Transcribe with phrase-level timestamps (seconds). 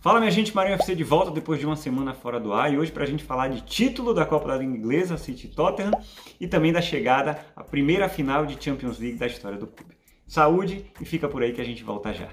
[0.00, 2.78] Fala minha gente, Marinho FC de volta depois de uma semana fora do ar e
[2.78, 5.90] hoje para a gente falar de título da Copa da Liga Inglesa, City Tottenham,
[6.38, 9.96] e também da chegada à primeira final de Champions League da história do clube.
[10.24, 12.28] Saúde e fica por aí que a gente volta já.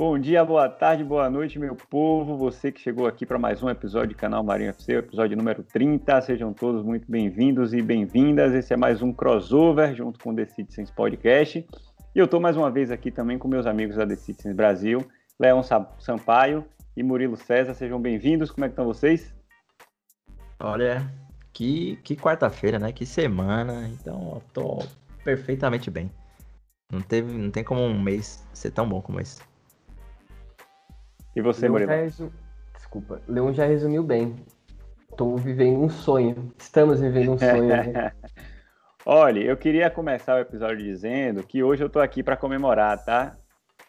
[0.00, 2.34] Bom dia, boa tarde, boa noite, meu povo.
[2.38, 6.22] Você que chegou aqui para mais um episódio do canal Marinho FC, episódio número 30.
[6.22, 8.54] Sejam todos muito bem-vindos e bem-vindas.
[8.54, 11.68] Esse é mais um crossover junto com o The Citizens Podcast.
[12.14, 15.06] E eu estou mais uma vez aqui também com meus amigos da The Citizens Brasil,
[15.38, 15.60] Leão
[15.98, 16.64] Sampaio
[16.96, 17.74] e Murilo César.
[17.74, 18.50] Sejam bem-vindos.
[18.50, 19.34] Como é que estão vocês?
[20.58, 21.06] Olha,
[21.52, 22.90] que, que quarta-feira, né?
[22.90, 23.86] Que semana.
[23.88, 24.78] Então, eu tô
[25.22, 26.10] perfeitamente bem.
[26.90, 29.49] Não, teve, não tem como um mês ser tão bom como esse.
[31.34, 31.90] E você, Leon Murilo?
[31.90, 32.32] Resu...
[32.74, 34.36] Desculpa, Leon já resumiu bem.
[35.10, 36.52] Estou vivendo um sonho.
[36.58, 37.66] Estamos vivendo um sonho.
[37.66, 38.12] Né?
[39.04, 43.36] Olha, eu queria começar o episódio dizendo que hoje eu estou aqui para comemorar, tá?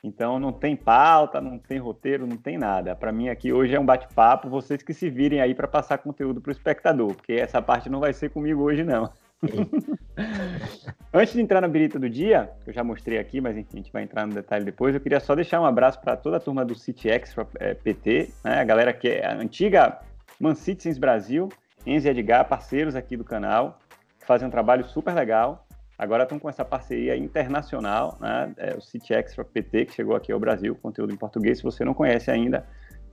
[0.03, 2.95] Então não tem pauta, não tem roteiro, não tem nada.
[2.95, 6.41] Para mim aqui hoje é um bate-papo, vocês que se virem aí para passar conteúdo
[6.41, 9.11] para o espectador, porque essa parte não vai ser comigo hoje não.
[11.13, 13.77] Antes de entrar na birita do dia, que eu já mostrei aqui, mas enfim, a
[13.77, 16.39] gente vai entrar no detalhe depois, eu queria só deixar um abraço para toda a
[16.39, 18.59] turma do City Extra é, PT, né?
[18.59, 19.99] a galera que é a antiga
[20.39, 21.49] Man Citizens Brasil,
[21.85, 23.79] Enzo Edgar, parceiros aqui do canal,
[24.19, 25.65] que fazem um trabalho super legal.
[25.97, 28.51] Agora estão com essa parceria internacional, né?
[28.57, 31.59] É o PT, que chegou aqui ao Brasil, conteúdo em português.
[31.59, 32.65] Se você não conhece ainda,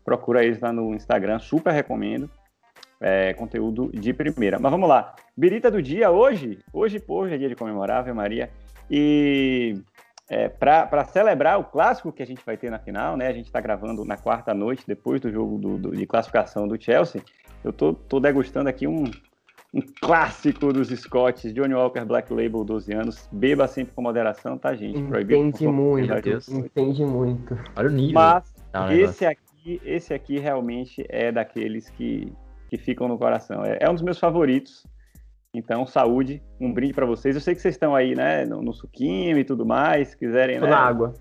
[0.05, 2.31] procura eles lá no Instagram, super recomendo
[3.01, 4.59] é, conteúdo de primeira.
[4.59, 5.15] Mas vamos lá.
[5.37, 6.59] Birita do dia hoje.
[6.73, 8.51] Hoje, hoje é dia de comemorar, Ave Maria.
[8.91, 9.77] E
[10.29, 13.29] é, para celebrar o clássico que a gente vai ter na final, né?
[13.29, 16.81] A gente está gravando na quarta noite, depois do jogo do, do, de classificação do
[16.81, 17.23] Chelsea.
[17.65, 19.05] Eu tô, tô degustando aqui um,
[19.73, 23.29] um clássico dos Scots, Johnny Walker Black Label, 12 anos.
[23.33, 24.99] Beba sempre com moderação, tá, gente?
[24.99, 26.13] Entende muito,
[26.49, 27.59] entende muito.
[27.77, 28.15] Olha o nível.
[28.15, 28.45] Mas
[28.91, 32.33] esse aqui, esse aqui realmente é daqueles que
[32.69, 33.65] que ficam no coração.
[33.65, 34.87] É, é um dos meus favoritos.
[35.53, 37.35] Então, saúde, um brinde para vocês.
[37.35, 40.59] Eu sei que vocês estão aí, né, no, no suquinho e tudo mais, se quiserem,
[40.59, 40.71] Tô né?
[40.71, 41.15] na água.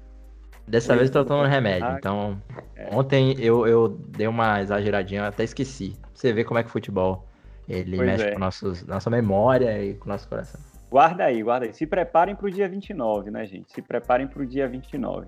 [0.68, 1.88] Dessa vez eu tô tomando remédio.
[1.98, 2.42] Então,
[2.76, 2.90] é.
[2.92, 5.98] ontem eu, eu dei uma exageradinha, até esqueci.
[6.14, 7.26] Você vê como é que o futebol
[7.70, 8.32] ele pois mexe é.
[8.34, 10.60] com nossos, nossa memória e com o nosso coração.
[10.90, 11.74] Guarda aí, guarda aí.
[11.74, 13.72] Se preparem para o dia 29, né, gente?
[13.72, 15.28] Se preparem para o dia 29.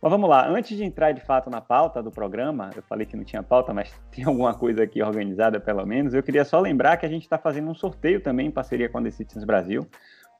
[0.00, 3.16] Mas vamos lá, antes de entrar de fato na pauta do programa, eu falei que
[3.16, 6.96] não tinha pauta, mas tem alguma coisa aqui organizada pelo menos, eu queria só lembrar
[6.96, 9.86] que a gente está fazendo um sorteio também em parceria com a The Citizens Brasil,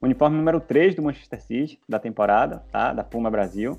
[0.00, 2.92] uniforme número 3 do Manchester City, da temporada, tá?
[2.92, 3.78] da Puma Brasil.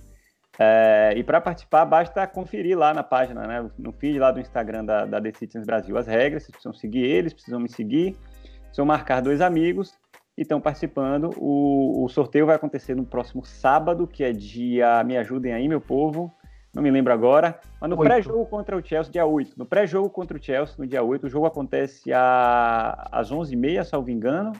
[0.59, 4.83] É, e para participar, basta conferir lá na página, né, no feed lá do Instagram
[4.83, 8.17] da, da The Citizens Brasil as regras, vocês precisam seguir eles, precisam me seguir,
[8.63, 9.93] precisam marcar dois amigos
[10.37, 11.31] e estão participando.
[11.37, 15.03] O, o, sorteio vai acontecer no próximo sábado, que é dia.
[15.03, 16.31] Me ajudem aí, meu povo.
[16.73, 17.59] Não me lembro agora.
[17.81, 19.57] Mas no pré-jogo contra o Chelsea, dia 8.
[19.57, 24.11] No pré-jogo contra o Chelsea, no dia 8, o jogo acontece a, às 11h30, salvo
[24.11, 24.53] engano,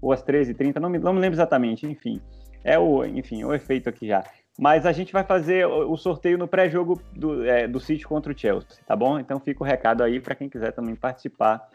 [0.00, 2.22] ou às 13h30, não me, não me lembro exatamente, enfim.
[2.64, 4.24] É o, enfim, o efeito aqui já.
[4.58, 8.36] Mas a gente vai fazer o sorteio no pré-jogo do, é, do City contra o
[8.36, 9.18] Chelsea, tá bom?
[9.20, 11.68] Então fica o recado aí para quem quiser também participar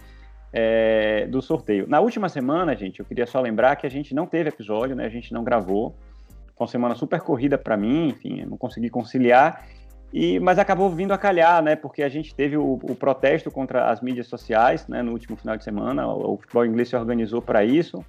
[0.54, 1.88] é, do sorteio.
[1.88, 5.06] Na última semana, gente, eu queria só lembrar que a gente não teve episódio, né?
[5.06, 5.96] A gente não gravou.
[6.56, 9.66] Foi uma semana super corrida para mim, enfim, não consegui conciliar.
[10.14, 11.76] E, mas acabou vindo a calhar, né?
[11.76, 15.02] Porque a gente teve o, o protesto contra as mídias sociais, né?
[15.02, 18.06] No último final de semana, o, o futebol inglês se organizou para isso.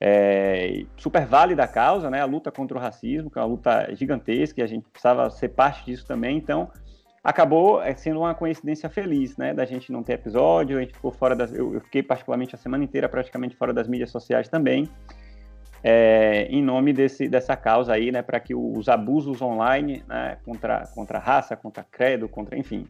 [0.00, 2.20] É, super válida a causa, né?
[2.20, 5.50] A luta contra o racismo, que é uma luta gigantesca, e a gente precisava ser
[5.50, 6.36] parte disso também.
[6.36, 6.68] Então,
[7.22, 11.10] acabou é, sendo uma coincidência feliz, né, da gente não ter episódio, a gente ficou
[11.10, 14.88] fora das, eu, eu fiquei particularmente a semana inteira praticamente fora das mídias sociais também,
[15.82, 20.86] é, em nome desse, dessa causa aí, né, para que os abusos online, né, contra,
[20.94, 22.86] contra raça, contra credo, contra, enfim,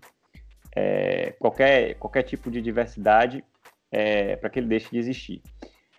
[0.75, 3.45] é, qualquer, qualquer tipo de diversidade,
[3.91, 5.43] é, para que ele deixe de existir.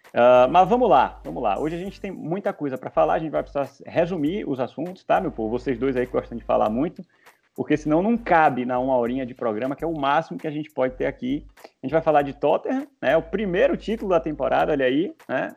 [0.10, 1.60] Uh, mas vamos lá, vamos lá.
[1.60, 5.04] Hoje a gente tem muita coisa para falar, a gente vai precisar resumir os assuntos,
[5.04, 5.60] tá, meu povo?
[5.60, 7.04] Vocês dois aí gostam de falar muito
[7.60, 10.50] porque senão não cabe na uma horinha de programa, que é o máximo que a
[10.50, 11.46] gente pode ter aqui.
[11.84, 13.18] A gente vai falar de Tottenham, né?
[13.18, 15.54] O primeiro título da temporada, olha aí, né?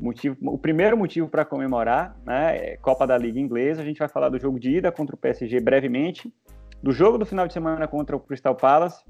[0.00, 2.56] Motivo, o primeiro motivo para comemorar, né?
[2.56, 3.82] É Copa da Liga Inglesa.
[3.82, 6.34] A gente vai falar do jogo de ida contra o PSG brevemente,
[6.82, 9.04] do jogo do final de semana contra o Crystal Palace.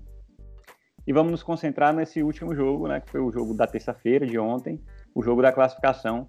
[1.06, 3.00] E vamos nos concentrar nesse último jogo, né?
[3.00, 4.78] Que foi o jogo da terça-feira de ontem,
[5.14, 6.28] o jogo da classificação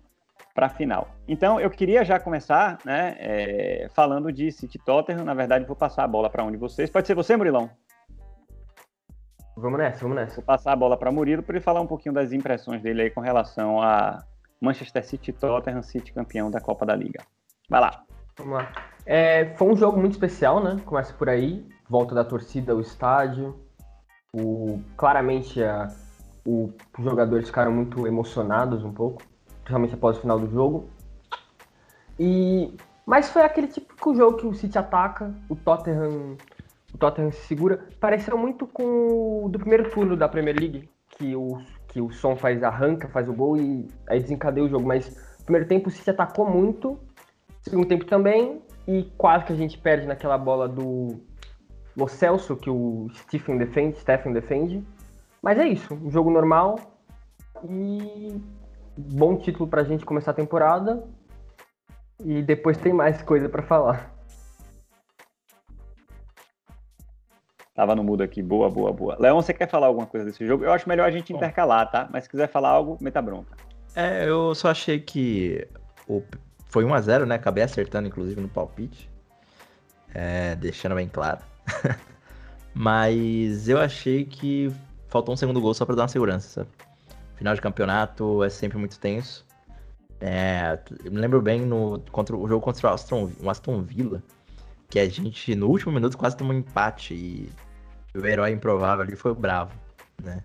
[0.59, 1.07] para a final.
[1.25, 5.23] Então, eu queria já começar, né, é, falando de City Tottenham.
[5.23, 6.89] Na verdade, vou passar a bola para um de vocês.
[6.89, 7.69] Pode ser você, Murilão?
[9.55, 10.35] Vamos nessa, vamos nessa.
[10.35, 13.09] Vou passar a bola para Murilo para ele falar um pouquinho das impressões dele aí
[13.09, 14.21] com relação a
[14.59, 17.23] Manchester City Tottenham City campeão da Copa da Liga.
[17.69, 18.03] Vai lá.
[18.37, 18.69] Vamos lá.
[19.05, 20.77] É, foi um jogo muito especial, né?
[20.85, 23.57] Começa por aí, volta da torcida ao estádio.
[24.33, 25.87] O, claramente a,
[26.45, 29.23] o, os jogadores ficaram muito emocionados um pouco,
[29.69, 30.89] principalmente após o final do jogo.
[32.19, 32.73] E
[33.05, 36.37] mas foi aquele típico jogo que o City ataca, o Tottenham,
[36.93, 37.87] o Tottenham se segura.
[37.99, 42.35] Pareceu muito com o do primeiro turno da Premier League, que o, que o Som
[42.35, 44.85] faz arranca, faz o gol e aí desencadeia o jogo.
[44.85, 46.99] Mas no primeiro tempo o City atacou muito,
[47.61, 51.19] segundo tempo também, e quase que a gente perde naquela bola do
[51.97, 54.85] Lo Celso, que o Stephen defende, Stephen defende.
[55.41, 56.75] Mas é isso, um jogo normal
[57.67, 58.39] e
[58.99, 61.03] bom título pra gente começar a temporada.
[62.23, 64.13] E depois tem mais coisa para falar.
[67.73, 68.43] Tava no mudo aqui.
[68.43, 69.15] Boa, boa, boa.
[69.17, 70.65] Leon, você quer falar alguma coisa desse jogo?
[70.65, 72.09] Eu acho melhor a gente intercalar, tá?
[72.11, 73.55] Mas se quiser falar algo, meta bronca.
[73.95, 75.65] É, eu só achei que
[76.05, 76.21] o...
[76.65, 77.35] foi 1x0, né?
[77.35, 79.09] Acabei acertando, inclusive, no palpite.
[80.13, 81.39] É, deixando bem claro.
[82.73, 84.69] Mas eu achei que
[85.07, 86.69] faltou um segundo gol só pra dar uma segurança, sabe?
[87.39, 89.45] Final de campeonato é sempre muito tenso.
[90.19, 94.21] É, eu me lembro bem no contra, o jogo contra o Aston, o Aston Villa,
[94.89, 97.49] que a gente, no último minuto, quase tomou um empate e
[98.13, 99.73] o herói improvável ali foi o Bravo,
[100.21, 100.43] né?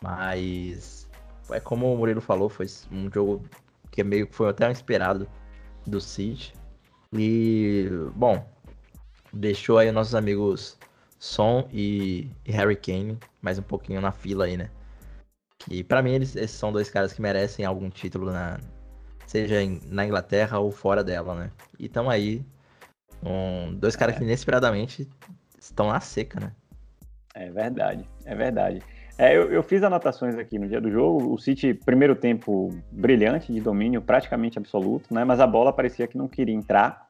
[0.00, 1.10] Mas
[1.50, 3.42] é como o Murilo falou, foi um jogo
[3.90, 5.28] que é meio que foi até esperado
[5.84, 6.54] do City.
[7.12, 8.48] E, bom,
[9.32, 10.78] deixou aí nossos amigos
[11.18, 14.70] Son e, e Harry Kane mais um pouquinho na fila aí, né?
[15.58, 18.58] Que para mim eles, esses são dois caras que merecem algum título na,
[19.26, 21.50] seja em, na Inglaterra ou fora dela, né?
[21.78, 22.44] E estão aí,
[23.22, 24.18] um, dois caras é.
[24.18, 25.08] que inesperadamente
[25.58, 26.52] estão na seca, né?
[27.34, 28.82] É verdade, é verdade.
[29.16, 31.32] É, eu, eu, fiz anotações aqui no dia do jogo.
[31.32, 35.24] O City, primeiro tempo brilhante, de domínio praticamente absoluto, né?
[35.24, 37.08] Mas a bola parecia que não queria entrar.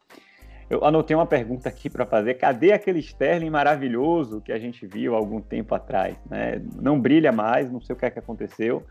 [0.68, 5.14] Eu anotei uma pergunta aqui para fazer: cadê aquele Sterling maravilhoso que a gente viu
[5.14, 6.16] algum tempo atrás?
[6.28, 6.62] Né?
[6.80, 8.84] Não brilha mais, não sei o que é que aconteceu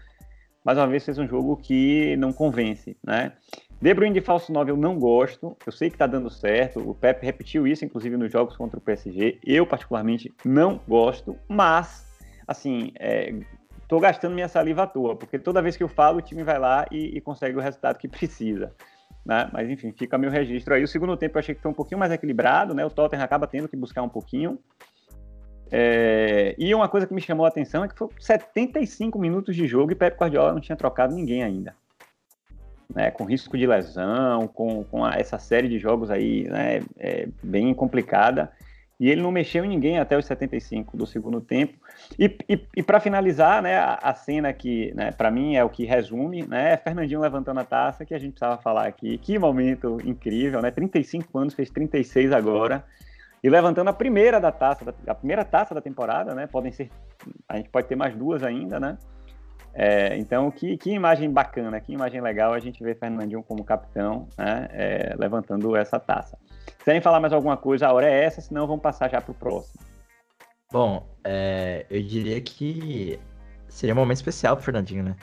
[0.63, 3.33] mais uma vez fez um jogo que não convence, né?
[3.81, 6.95] De Bruyne de falso 9 eu não gosto, eu sei que tá dando certo, o
[6.95, 12.07] Pepe repetiu isso inclusive nos jogos contra o PSG, eu particularmente não gosto, mas,
[12.47, 13.33] assim, é,
[13.89, 16.57] tô gastando minha saliva à toa, porque toda vez que eu falo o time vai
[16.57, 18.73] lá e, e consegue o resultado que precisa.
[19.25, 19.49] Né?
[19.53, 20.83] Mas enfim, fica meu registro aí.
[20.83, 22.85] O segundo tempo eu achei que foi um pouquinho mais equilibrado, né?
[22.85, 24.59] O Tottenham acaba tendo que buscar um pouquinho,
[25.75, 29.65] é, e uma coisa que me chamou a atenção é que foi 75 minutos de
[29.65, 31.75] jogo e Pep Guardiola não tinha trocado ninguém ainda.
[32.93, 37.27] Né, com risco de lesão, com, com a, essa série de jogos aí né, é,
[37.41, 38.51] bem complicada.
[39.03, 41.77] E ele não mexeu em ninguém até os 75 do segundo tempo.
[42.17, 45.67] E, e, e para finalizar, né, a, a, cena que, né, para mim, é o
[45.67, 49.17] que resume, né, é Fernandinho levantando a taça, que a gente precisava falar aqui.
[49.17, 50.71] Que momento incrível, né?
[50.71, 52.85] 35 anos, fez 36 agora
[53.43, 56.47] e levantando a primeira da taça, a primeira taça da temporada, né?
[56.47, 56.89] Podem ser,
[57.49, 58.97] a gente pode ter mais duas ainda, né?
[59.73, 64.29] É, então, que, que imagem bacana, que imagem legal a gente ver Fernandinho como capitão,
[64.37, 64.69] né?
[64.71, 66.37] É, levantando essa taça.
[66.83, 69.31] Se querem falar mais alguma coisa, a hora é essa, senão vamos passar já para
[69.31, 69.79] o próximo.
[70.69, 73.17] Bom, é, eu diria que
[73.69, 75.15] seria um momento especial para Fernandinho, né?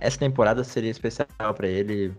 [0.00, 2.16] Essa temporada seria especial para ele,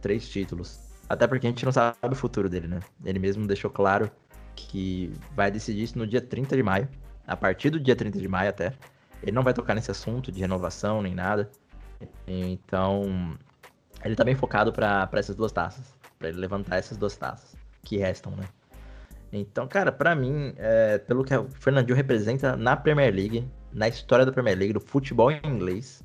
[0.00, 0.78] três títulos.
[1.08, 2.78] Até porque a gente não sabe o futuro dele, né?
[3.04, 4.08] Ele mesmo deixou claro
[4.54, 6.88] que vai decidir isso no dia 30 de maio.
[7.26, 8.72] A partir do dia 30 de maio até.
[9.24, 11.50] Ele não vai tocar nesse assunto de renovação nem nada.
[12.28, 13.36] Então,
[14.04, 15.92] ele tá bem focado para essas duas taças.
[16.16, 17.55] para ele levantar essas duas taças
[17.86, 18.44] que restam, né?
[19.32, 24.26] Então, cara, para mim, é, pelo que o Fernandinho representa na Premier League, na história
[24.26, 26.02] da Premier League, do futebol em inglês,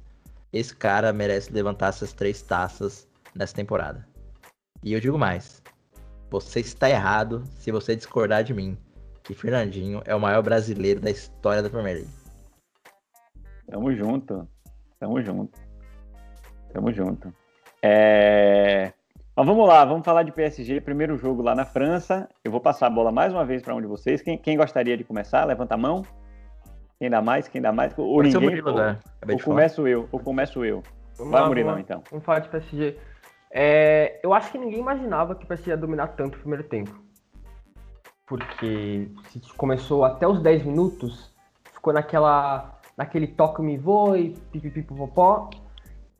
[0.53, 4.07] esse cara merece levantar essas três taças nessa temporada.
[4.83, 5.61] E eu digo mais,
[6.29, 8.77] você está errado se você discordar de mim,
[9.23, 12.11] que Fernandinho é o maior brasileiro da história da Premier League.
[13.69, 14.47] Tamo junto.
[14.99, 15.59] Tamo junto.
[16.73, 17.33] Tamo junto.
[17.81, 18.93] É...
[19.41, 22.29] Mas vamos lá, vamos falar de PSG, primeiro jogo lá na França.
[22.45, 24.21] Eu vou passar a bola mais uma vez para um de vocês.
[24.21, 25.43] Quem, quem, gostaria de começar?
[25.45, 26.05] Levanta a mão.
[26.99, 27.47] Quem dá mais?
[27.47, 27.91] Quem dá mais?
[27.97, 28.49] Ou Pode ninguém?
[28.49, 28.99] Murilo, ou, né?
[29.27, 30.83] ou começo eu, ou começo eu.
[31.17, 32.03] Vamos Vai, lá, Murilão, então.
[32.11, 32.95] Vamos falar de PSG.
[33.49, 37.03] É, eu acho que ninguém imaginava que o PSG ia dominar tanto o primeiro tempo.
[38.27, 39.09] Porque
[39.57, 41.33] começou até os 10 minutos,
[41.73, 45.49] ficou naquela naquele toque-me voe, pipipipopopó.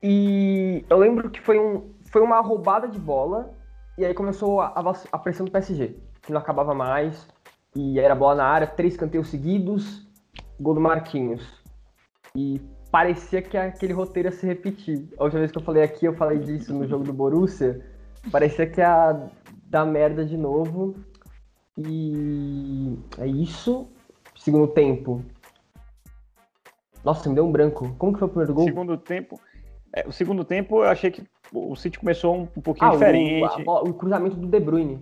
[0.01, 3.53] E eu lembro que foi, um, foi uma roubada de bola,
[3.97, 4.73] e aí começou a,
[5.11, 7.27] a pressão do PSG, que não acabava mais,
[7.73, 10.05] e era bola na área, três canteiros seguidos,
[10.59, 11.41] gol do Marquinhos.
[12.35, 15.07] E parecia que aquele roteiro ia se repetir.
[15.17, 17.85] A última vez que eu falei aqui, eu falei disso no jogo do Borussia.
[18.29, 19.29] Parecia que ia
[19.67, 20.95] dar merda de novo.
[21.77, 23.89] E é isso.
[24.37, 25.23] Segundo tempo.
[27.03, 27.95] Nossa, me deu um branco.
[27.97, 28.65] Como que foi o primeiro gol?
[28.65, 29.39] Segundo tempo.
[29.93, 33.63] É, o segundo tempo eu achei que o City começou um, um pouquinho ah, diferente.
[33.65, 34.99] O, a, o, cruzamento do De Bruyne.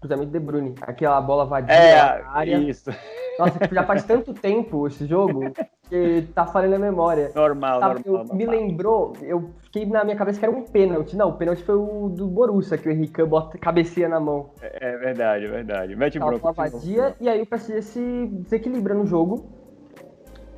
[0.00, 0.74] Cruzamento do De Bruyne.
[0.80, 2.56] Aquela bola vadia é, área.
[2.58, 2.90] Isso.
[3.38, 5.52] Nossa, já faz tanto tempo esse jogo
[5.88, 7.32] que tá falando a memória.
[7.34, 8.36] Normal, tá, normal, normal.
[8.36, 11.16] Me lembrou, eu fiquei na minha cabeça que era um pênalti.
[11.16, 14.50] Não, o pênalti foi o do Borussia, que o Henrique bota cabeceia na mão.
[14.60, 15.96] É, é verdade, é verdade.
[15.96, 16.52] Mete Tava bronco.
[16.52, 19.46] vadia, e aí o PSG se desequilibra no jogo.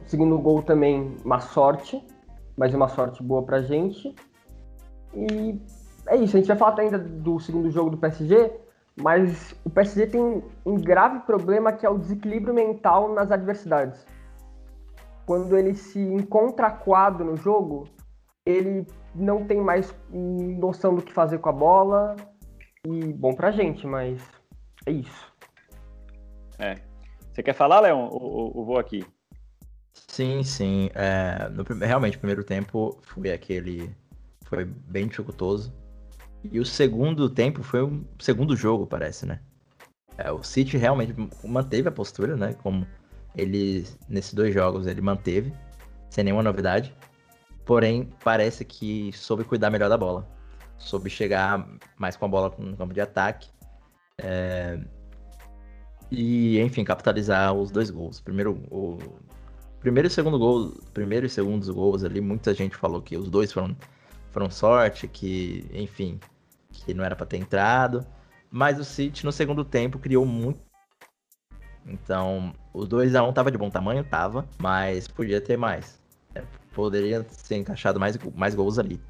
[0.04, 2.04] O segundo gol também, uma sorte,
[2.56, 4.14] mas uma sorte boa pra gente.
[5.16, 5.60] E
[6.06, 8.52] é isso, a gente vai falar ainda do segundo jogo do PSG,
[8.96, 14.06] mas o PSG tem um grave problema que é o desequilíbrio mental nas adversidades.
[15.26, 17.88] Quando ele se encontra quadro no jogo,
[18.44, 22.16] ele não tem mais noção do que fazer com a bola.
[22.86, 24.22] E bom pra gente, mas
[24.84, 25.32] é isso.
[26.58, 26.76] É.
[27.32, 28.08] Você quer falar, Leon?
[28.12, 29.04] Ou, vou aqui?
[29.92, 30.90] Sim, sim.
[30.94, 33.94] É, no, realmente, o primeiro tempo foi aquele.
[34.54, 35.72] Foi bem dificultoso.
[36.44, 39.40] E o segundo tempo foi um segundo jogo, parece, né?
[40.16, 42.52] É, o City realmente manteve a postura, né?
[42.62, 42.86] Como
[43.34, 45.52] ele, nesses dois jogos, ele manteve,
[46.10, 46.94] sem nenhuma novidade.
[47.64, 50.28] Porém, parece que soube cuidar melhor da bola.
[50.78, 51.66] Soube chegar
[51.98, 53.48] mais com a bola no campo de ataque.
[54.18, 54.78] É...
[56.10, 58.20] E, enfim, capitalizar os dois gols.
[58.20, 58.98] Primeiro, o
[59.80, 63.52] primeiro e segundo gol, primeiro e segundo gols ali, muita gente falou que os dois
[63.52, 63.76] foram,
[64.34, 66.18] foram sorte, que, enfim,
[66.72, 68.04] que não era para ter entrado.
[68.50, 70.60] Mas o City no segundo tempo criou muito.
[71.86, 76.02] Então, o 2 a 1 tava de bom tamanho, tava, mas podia ter mais.
[76.34, 79.00] É, poderia ser encaixado mais, mais gols ali.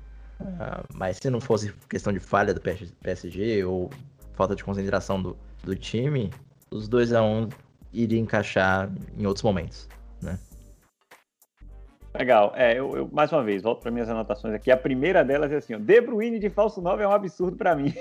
[0.40, 3.90] Uh, mas se não fosse questão de falha do PSG ou
[4.34, 6.30] falta de concentração do, do time,
[6.70, 7.48] os 2 a 1
[7.92, 9.88] iria encaixar em outros momentos,
[10.20, 10.38] né?
[12.16, 12.52] Legal.
[12.54, 14.70] É, eu, eu, mais uma vez, volto para minhas anotações aqui.
[14.70, 17.74] A primeira delas é assim: ó, De Bruyne de falso 9 é um absurdo para
[17.74, 17.92] mim.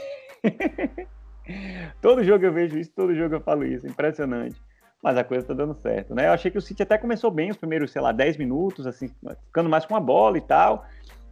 [1.99, 3.87] todo jogo eu vejo isso, todo jogo eu falo isso.
[3.87, 4.55] Impressionante.
[5.01, 6.27] Mas a coisa tá dando certo, né?
[6.27, 9.09] Eu achei que o City até começou bem os primeiros, sei lá, 10 minutos, assim,
[9.47, 10.85] ficando mais com a bola e tal.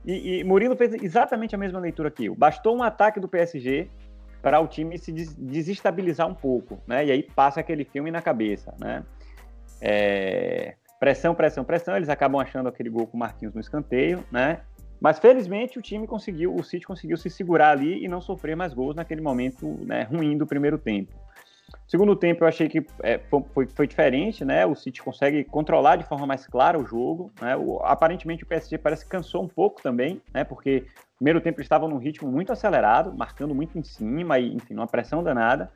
[0.03, 2.29] E, e Murilo fez exatamente a mesma leitura aqui.
[2.29, 3.87] Bastou um ataque do PSG
[4.41, 7.05] para o time se desestabilizar um pouco, né?
[7.05, 9.03] E aí passa aquele filme na cabeça, né?
[9.79, 14.59] É pressão, pressão, pressão, eles acabam achando aquele gol com o Marquinhos no escanteio, né?
[14.99, 18.71] Mas felizmente o time conseguiu, o City conseguiu se segurar ali e não sofrer mais
[18.71, 21.11] gols naquele momento né, ruim do primeiro tempo.
[21.87, 24.63] Segundo tempo eu achei que é, foi, foi, diferente, né?
[24.63, 27.57] O City consegue controlar de forma mais clara o jogo, né?
[27.57, 30.43] O, aparentemente o PSG parece que cansou um pouco também, né?
[30.43, 30.85] Porque
[31.17, 34.87] primeiro tempo eles estavam num ritmo muito acelerado, marcando muito em cima e, enfim, uma
[34.87, 35.71] pressão danada.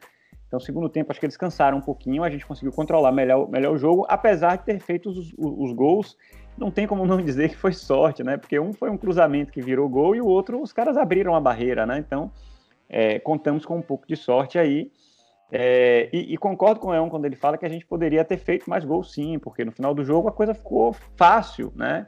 [0.48, 3.74] Então, segundo tempo, acho que eles cansaram um pouquinho, a gente conseguiu controlar melhor, melhor
[3.74, 6.18] o jogo, apesar de ter feito os, os, os, gols.
[6.58, 8.38] Não tem como não dizer que foi sorte, né?
[8.38, 11.42] Porque um foi um cruzamento que virou gol e o outro, os caras abriram a
[11.42, 11.98] barreira, né?
[11.98, 12.32] Então,
[12.88, 14.92] é, contamos com um pouco de sorte aí.
[15.52, 18.38] É, e, e, concordo com o Leon quando ele fala que a gente poderia ter
[18.38, 22.08] feito mais gols sim, porque no final do jogo a coisa ficou fácil, né?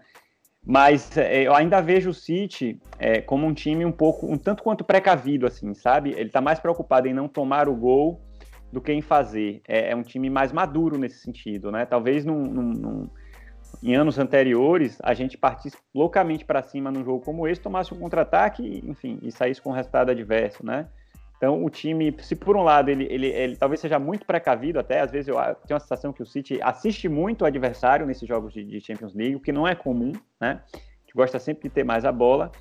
[0.66, 4.64] Mas é, eu ainda vejo o City é, como um time um pouco, um tanto
[4.64, 6.12] quanto precavido, assim, sabe?
[6.12, 8.27] Ele está mais preocupado em não tomar o gol
[8.72, 9.62] do que em fazer.
[9.68, 11.86] É, é, um time mais maduro nesse sentido, né?
[11.86, 13.10] Talvez num, num, num,
[13.82, 18.00] em anos anteriores a gente partisse loucamente para cima num jogo como esse, tomasse um
[18.00, 20.88] contra-ataque, enfim, e saísse com um resultado adverso, né?
[21.38, 25.02] Então o time, se por um lado ele, ele, ele talvez seja muito precavido, até
[25.02, 25.36] às vezes eu
[25.68, 29.14] tenho a sensação que o City assiste muito o adversário nesses jogos de, de Champions
[29.14, 30.62] League, o que não é comum, né?
[30.74, 32.52] Gente gosta sempre de ter mais a bola.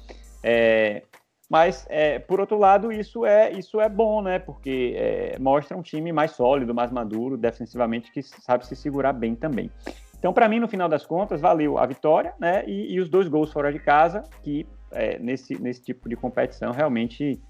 [0.42, 1.02] É,
[1.48, 4.38] mas, é, por outro lado, isso é, isso é bom, né?
[4.38, 9.36] Porque é, mostra um time mais sólido, mais maduro, defensivamente, que sabe se segurar bem
[9.36, 9.70] também.
[10.18, 12.64] Então, para mim, no final das contas, valeu a vitória, né?
[12.66, 16.72] E, e os dois gols fora de casa, que é, nesse, nesse tipo de competição
[16.72, 17.40] realmente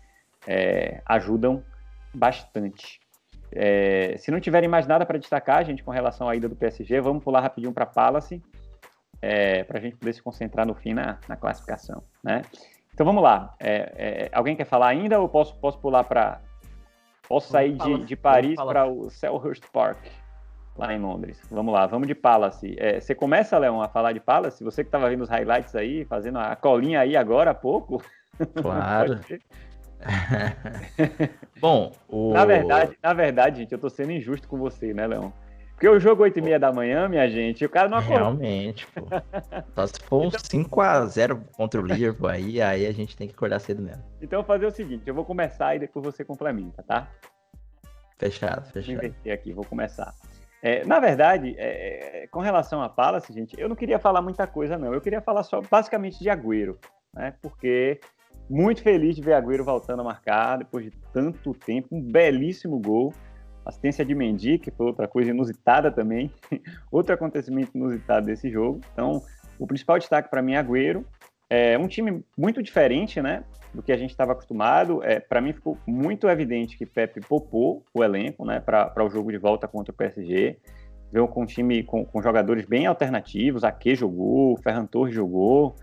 [0.46, 1.62] é, ajudam
[2.14, 3.00] bastante.
[3.50, 7.00] É, se não tiverem mais nada para destacar, gente, com relação à ida do PSG,
[7.00, 8.42] vamos pular rapidinho para Palace,
[9.22, 12.42] é, para a gente poder se concentrar no fim na, na classificação, né?
[12.96, 13.54] Então vamos lá.
[13.60, 16.40] É, é, alguém quer falar ainda ou posso, posso pular para.
[17.28, 19.98] Posso sair de, de Paris para o Selhurst Park,
[20.78, 21.38] lá em Londres.
[21.50, 22.74] Vamos lá, vamos de Palace.
[22.78, 24.64] É, você começa, Leon, a falar de Palace?
[24.64, 28.02] Você que estava vendo os highlights aí, fazendo a colinha aí agora há pouco?
[28.60, 29.18] Claro.
[31.58, 32.34] Bom, o...
[32.34, 35.30] na verdade, na verdade, gente, eu estou sendo injusto com você, né, Leon?
[35.76, 38.16] Porque o jogo 8 e meia da manhã, minha gente, o cara não acorda.
[38.16, 39.06] Realmente, pô.
[39.74, 43.58] Só se for um 5x0 contra o Liverpool aí, aí a gente tem que acordar
[43.58, 44.02] cedo mesmo.
[44.22, 47.06] Então eu vou fazer o seguinte, eu vou começar e depois você complementa, tá?
[48.18, 48.94] Fechado, Vou fechado.
[48.94, 50.14] inverter aqui, vou começar.
[50.62, 54.78] É, na verdade, é, com relação a Palace, gente, eu não queria falar muita coisa,
[54.78, 54.94] não.
[54.94, 56.78] Eu queria falar só basicamente de Agüero,
[57.12, 57.34] né?
[57.42, 58.00] Porque
[58.48, 63.12] muito feliz de ver Agüero voltando a marcar depois de tanto tempo, um belíssimo gol.
[63.66, 66.30] Assistência de Mendy, que foi outra coisa inusitada também,
[66.90, 68.80] outro acontecimento inusitado desse jogo.
[68.92, 69.22] Então,
[69.58, 71.04] o principal destaque para mim é Agüero.
[71.48, 75.02] É um time muito diferente, né, do que a gente estava acostumado.
[75.04, 79.30] É, para mim ficou muito evidente que Pepe poupou o elenco, né, para o jogo
[79.30, 80.58] de volta contra o PSG.
[81.12, 83.62] Veio com um time com, com jogadores bem alternativos.
[83.62, 85.76] Ake jogou, Ferran Torres jogou.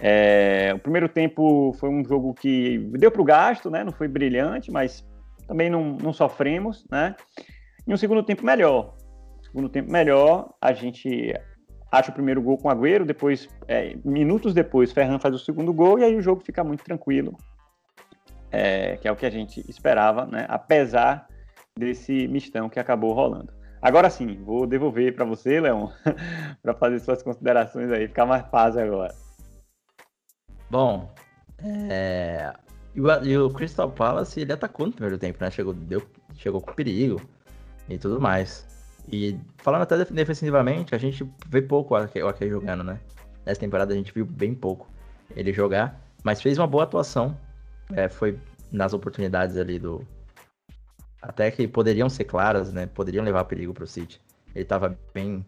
[0.00, 3.82] É, o primeiro tempo foi um jogo que deu para o gasto, né?
[3.82, 5.04] Não foi brilhante, mas
[5.48, 7.16] também não, não sofremos, né?
[7.86, 8.94] E um segundo tempo melhor.
[9.42, 11.34] Segundo tempo melhor, a gente
[11.90, 15.72] acha o primeiro gol com o Agüero, depois, é, minutos depois, Ferran faz o segundo
[15.72, 17.34] gol e aí o jogo fica muito tranquilo,
[18.50, 20.44] é, que é o que a gente esperava, né?
[20.50, 21.26] Apesar
[21.74, 23.50] desse mistão que acabou rolando.
[23.80, 25.88] Agora sim, vou devolver para você, Leon,
[26.62, 29.14] para fazer suas considerações aí, ficar mais fácil agora.
[30.68, 31.10] Bom,
[31.62, 32.52] é...
[32.94, 35.50] e, o, e o Crystal Palace, ele atacou no primeiro tempo, né?
[35.50, 36.02] Chegou, deu,
[36.36, 37.20] chegou com perigo
[37.88, 38.66] e tudo mais.
[39.10, 43.00] E falando até defensivamente, a gente vê pouco o Ake, jogando, né?
[43.46, 44.86] Nessa temporada a gente viu bem pouco
[45.34, 47.36] ele jogar, mas fez uma boa atuação.
[47.92, 48.38] É, foi
[48.70, 50.06] nas oportunidades ali do.
[51.22, 52.86] Até que poderiam ser claras, né?
[52.86, 54.20] Poderiam levar perigo pro City.
[54.54, 55.44] Ele tava bem.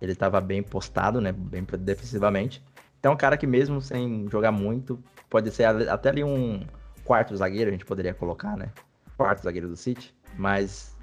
[0.00, 1.32] Ele tava bem postado, né?
[1.32, 2.62] Bem defensivamente.
[3.06, 6.66] Então, um cara que mesmo sem jogar muito, pode ser até ali um
[7.04, 8.72] quarto zagueiro, a gente poderia colocar, né?
[9.16, 10.96] Quarto zagueiro do City, mas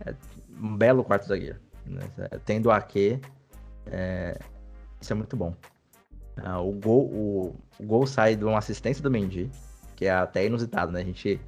[0.00, 0.14] é
[0.58, 1.58] um belo quarto zagueiro.
[1.84, 2.00] Né?
[2.46, 3.20] Tendo a Ake,
[3.84, 4.38] é,
[4.98, 5.54] isso é muito bom.
[6.38, 9.50] Ah, o, gol, o, o, gol sai de uma assistência do Mendy,
[9.94, 11.02] que é até inusitado, né?
[11.02, 11.38] A gente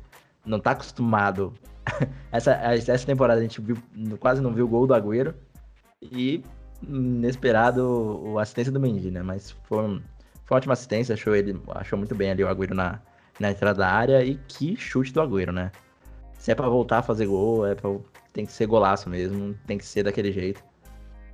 [0.44, 1.54] não tá acostumado.
[2.30, 3.78] essa, essa temporada a gente viu,
[4.20, 5.34] quase não viu o gol do Agüero.
[6.02, 6.44] E
[6.82, 9.22] inesperado o assistência do Mendy, né?
[9.22, 10.00] Mas foi,
[10.44, 13.00] foi uma ótima assistência, achou ele achou muito bem ali o Agüero na,
[13.38, 15.70] na entrada da área e que chute do Agüero, né?
[16.38, 17.90] Se é para voltar a fazer gol, é pra,
[18.32, 20.62] tem que ser golaço mesmo, tem que ser daquele jeito.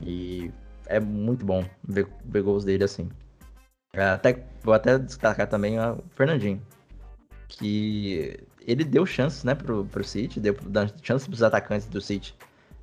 [0.01, 0.51] E
[0.87, 3.09] é muito bom ver, ver gols dele assim.
[3.93, 6.63] É, até, vou até destacar também o Fernandinho,
[7.49, 10.55] que ele deu chances, né, pro, pro City, deu
[11.03, 12.37] chances pros atacantes do City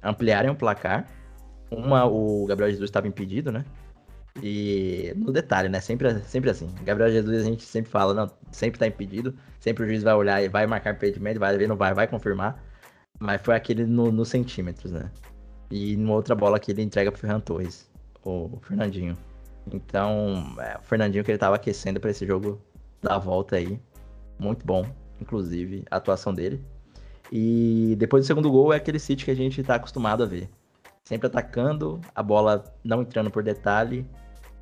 [0.04, 1.08] ampliarem o placar
[1.72, 3.66] uma, o Gabriel Jesus estava impedido, né?
[4.42, 5.80] E no detalhe, né?
[5.80, 6.70] Sempre, sempre assim.
[6.84, 9.36] Gabriel Jesus a gente sempre fala, não, sempre tá impedido.
[9.60, 12.64] Sempre o juiz vai olhar e vai marcar impedimento, vai ver, não vai, vai confirmar.
[13.20, 15.12] Mas foi aquele nos no centímetros, né?
[15.72, 17.90] E numa outra bola que ele entrega pro Ferran Torres,
[18.24, 19.18] o Fernandinho.
[19.72, 22.62] Então, é, o Fernandinho que ele tava aquecendo para esse jogo
[23.02, 23.80] da volta aí.
[24.40, 24.86] Muito bom,
[25.20, 26.64] inclusive, a atuação dele.
[27.32, 30.50] E depois do segundo gol é aquele City que a gente tá acostumado a ver
[31.08, 34.06] sempre atacando, a bola não entrando por detalhe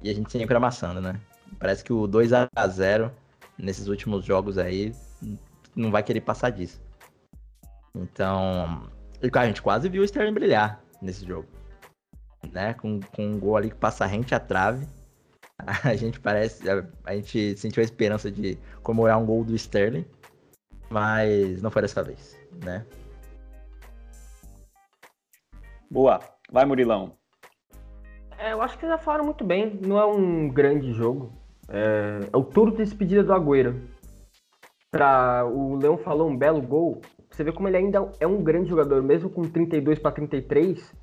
[0.03, 1.19] e a gente sempre amassando, né?
[1.57, 3.11] Parece que o 2 a 0
[3.57, 4.93] nesses últimos jogos aí
[5.75, 6.79] não vai querer passar disso.
[7.95, 8.87] Então,
[9.33, 11.47] a gente quase viu o Sterling brilhar nesse jogo.
[12.51, 12.75] Né?
[12.75, 14.87] Com, com um gol ali que passa rente à trave.
[15.83, 16.69] A gente parece.
[16.69, 20.05] A, a gente sentiu a esperança de comemorar um gol do Sterling.
[20.89, 22.85] Mas não foi dessa vez, né?
[25.89, 26.34] Boa.
[26.51, 27.13] Vai, Murilão.
[28.37, 29.79] É, eu acho que já falaram muito bem.
[29.85, 31.31] Não é um grande jogo.
[31.69, 33.81] É, é o turno de despedida do Agüero.
[34.91, 37.01] Pra, o Leão falou um belo gol.
[37.29, 39.01] Você vê como ele ainda é um grande jogador.
[39.01, 40.93] Mesmo com 32 para 33,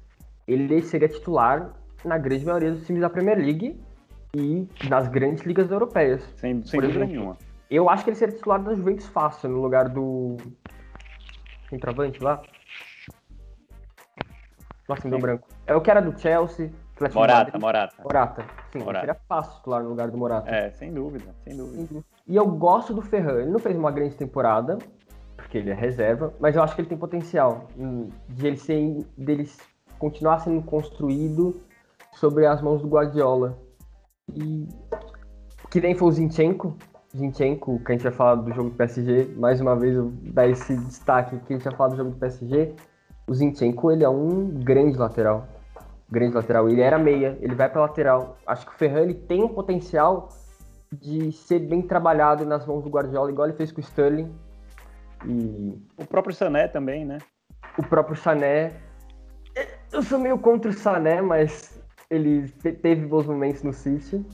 [0.47, 1.75] ele seria titular
[2.05, 3.81] na grande maioria dos times da Premier League
[4.35, 6.23] e nas grandes ligas europeias.
[6.37, 7.37] Sem, sem dúvida nenhuma.
[7.71, 10.37] Eu acho que ele seria titular da Juventus fácil, no lugar do
[11.71, 12.43] centroavante lá.
[14.89, 15.49] Nossa, deu branco.
[15.67, 16.71] É o que era do Chelsea.
[17.15, 18.03] Morata, Morata.
[18.03, 18.45] Morata.
[18.71, 19.07] Sim, Morata.
[19.07, 20.49] seria fácil titular no lugar do Morata.
[20.49, 21.95] É, sem dúvida, sem dúvida.
[21.95, 22.05] Uhum.
[22.29, 23.41] E eu gosto do Ferran.
[23.41, 24.79] Ele não fez uma grande temporada,
[25.37, 27.67] porque ele é reserva, mas eu acho que ele tem potencial
[28.29, 29.49] de ele ser, dele
[29.99, 31.61] continuar sendo construído
[32.13, 33.59] sobre as mãos do Guardiola.
[34.33, 34.69] E
[35.71, 36.77] que nem foi o Zinchenko,
[37.17, 40.47] Zinchenko, que a gente vai falar do jogo do PSG, mais uma vez eu dar
[40.47, 42.75] esse destaque que a gente vai falar do jogo do PSG
[43.27, 45.47] o Zinchenko, ele é um grande lateral.
[46.11, 46.69] Grande lateral.
[46.69, 48.37] Ele era meia, ele vai para lateral.
[48.47, 50.29] Acho que o Ferran ele tem um potencial
[50.93, 54.31] de ser bem trabalhado nas mãos do Guardiola, igual ele fez com o Sterling.
[55.27, 57.19] E o próprio Sané também, né?
[57.79, 58.73] O próprio Sané.
[59.93, 61.81] Eu sou meio contra o Sané, mas
[62.11, 64.25] ele teve bons momentos no City.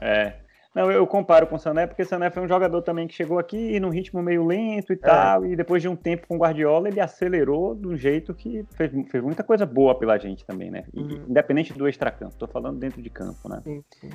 [0.00, 0.45] É.
[0.76, 3.38] Não, eu comparo com o Sané, porque o Sané foi um jogador também que chegou
[3.38, 4.98] aqui num ritmo meio lento e é.
[4.98, 8.62] tal, e depois de um tempo com o Guardiola, ele acelerou de um jeito que
[8.74, 10.84] fez, fez muita coisa boa pela gente também, né?
[10.92, 11.24] Uhum.
[11.30, 13.62] Independente do extracampo, tô falando dentro de campo, né?
[13.64, 14.10] Sim, sim.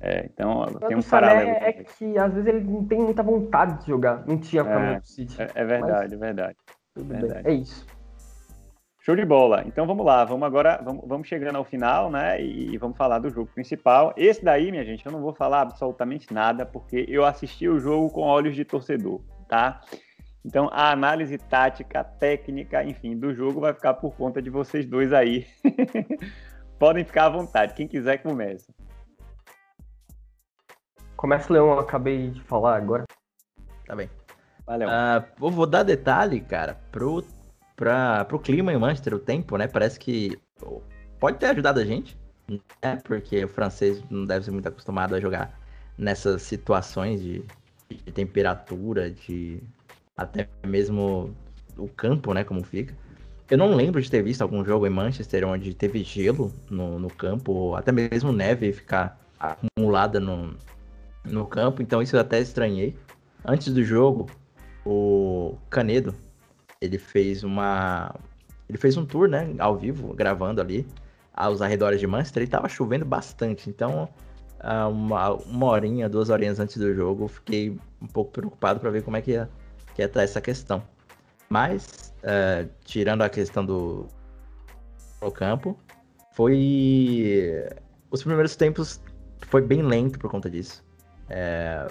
[0.00, 1.50] É, então tem um paralelo.
[1.50, 5.00] É que às vezes ele não tem muita vontade de jogar, não tinha pra é,
[5.02, 5.42] City.
[5.42, 6.12] É, é verdade, mas...
[6.12, 6.56] é verdade.
[6.94, 7.42] Tudo verdade.
[7.42, 7.84] bem, é isso.
[9.04, 9.62] Show de bola.
[9.66, 12.42] Então vamos lá, vamos agora, vamos, vamos, chegando ao final, né?
[12.42, 14.14] E vamos falar do jogo principal.
[14.16, 18.08] Esse daí, minha gente, eu não vou falar absolutamente nada, porque eu assisti o jogo
[18.08, 19.82] com olhos de torcedor, tá?
[20.42, 25.12] Então a análise tática, técnica, enfim, do jogo vai ficar por conta de vocês dois
[25.12, 25.46] aí.
[26.80, 28.72] Podem ficar à vontade, quem quiser começa.
[31.14, 33.04] Começa, Leão, eu acabei de falar agora.
[33.86, 34.08] Tá bem.
[34.66, 34.88] Valeu.
[34.88, 37.22] Uh, vou dar detalhe, cara, pro
[37.76, 39.66] para o clima em Manchester, o tempo, né?
[39.66, 40.38] Parece que
[41.18, 42.16] pode ter ajudado a gente,
[42.82, 42.98] né?
[43.04, 45.58] Porque o francês não deve ser muito acostumado a jogar
[45.98, 47.44] nessas situações de,
[47.88, 49.60] de temperatura, de
[50.16, 51.34] até mesmo
[51.76, 52.44] o campo, né?
[52.44, 52.94] Como fica.
[53.50, 57.10] Eu não lembro de ter visto algum jogo em Manchester onde teve gelo no, no
[57.10, 60.56] campo, ou até mesmo neve ficar acumulada no,
[61.24, 62.96] no campo, então isso eu até estranhei.
[63.44, 64.30] Antes do jogo,
[64.86, 66.14] o Canedo,
[66.84, 68.14] ele fez uma.
[68.68, 69.54] Ele fez um tour, né?
[69.58, 70.86] Ao vivo, gravando ali
[71.34, 73.68] aos arredores de Manchester e tava chovendo bastante.
[73.68, 74.08] Então,
[74.90, 79.16] uma, uma horinha, duas horinhas antes do jogo, fiquei um pouco preocupado para ver como
[79.16, 79.50] é que ia,
[79.94, 80.82] que ia estar essa questão.
[81.48, 84.06] Mas, uh, tirando a questão do
[85.20, 85.78] no campo,
[86.32, 87.68] foi.
[88.10, 89.00] Os primeiros tempos
[89.48, 90.84] foi bem lento por conta disso.
[91.28, 91.86] É...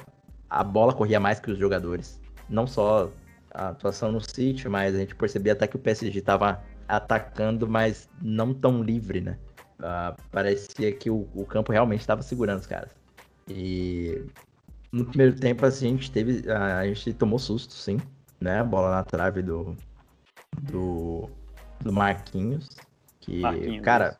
[0.50, 2.22] A bola corria mais que os jogadores.
[2.50, 3.10] Não só
[3.54, 8.10] a atuação no City, mas a gente percebia até que o PSG estava atacando, mas
[8.22, 9.38] não tão livre, né?
[9.80, 12.92] Uh, parecia que o, o campo realmente estava segurando os caras.
[13.48, 14.26] E
[14.92, 16.50] no primeiro tempo assim, a gente teve.
[16.52, 17.98] A gente tomou susto, sim.
[18.40, 18.60] Né?
[18.60, 19.76] A bola na trave do.
[20.62, 21.30] Do.
[21.82, 22.70] Do Marquinhos.
[23.20, 24.18] Que, Marquinhos, cara.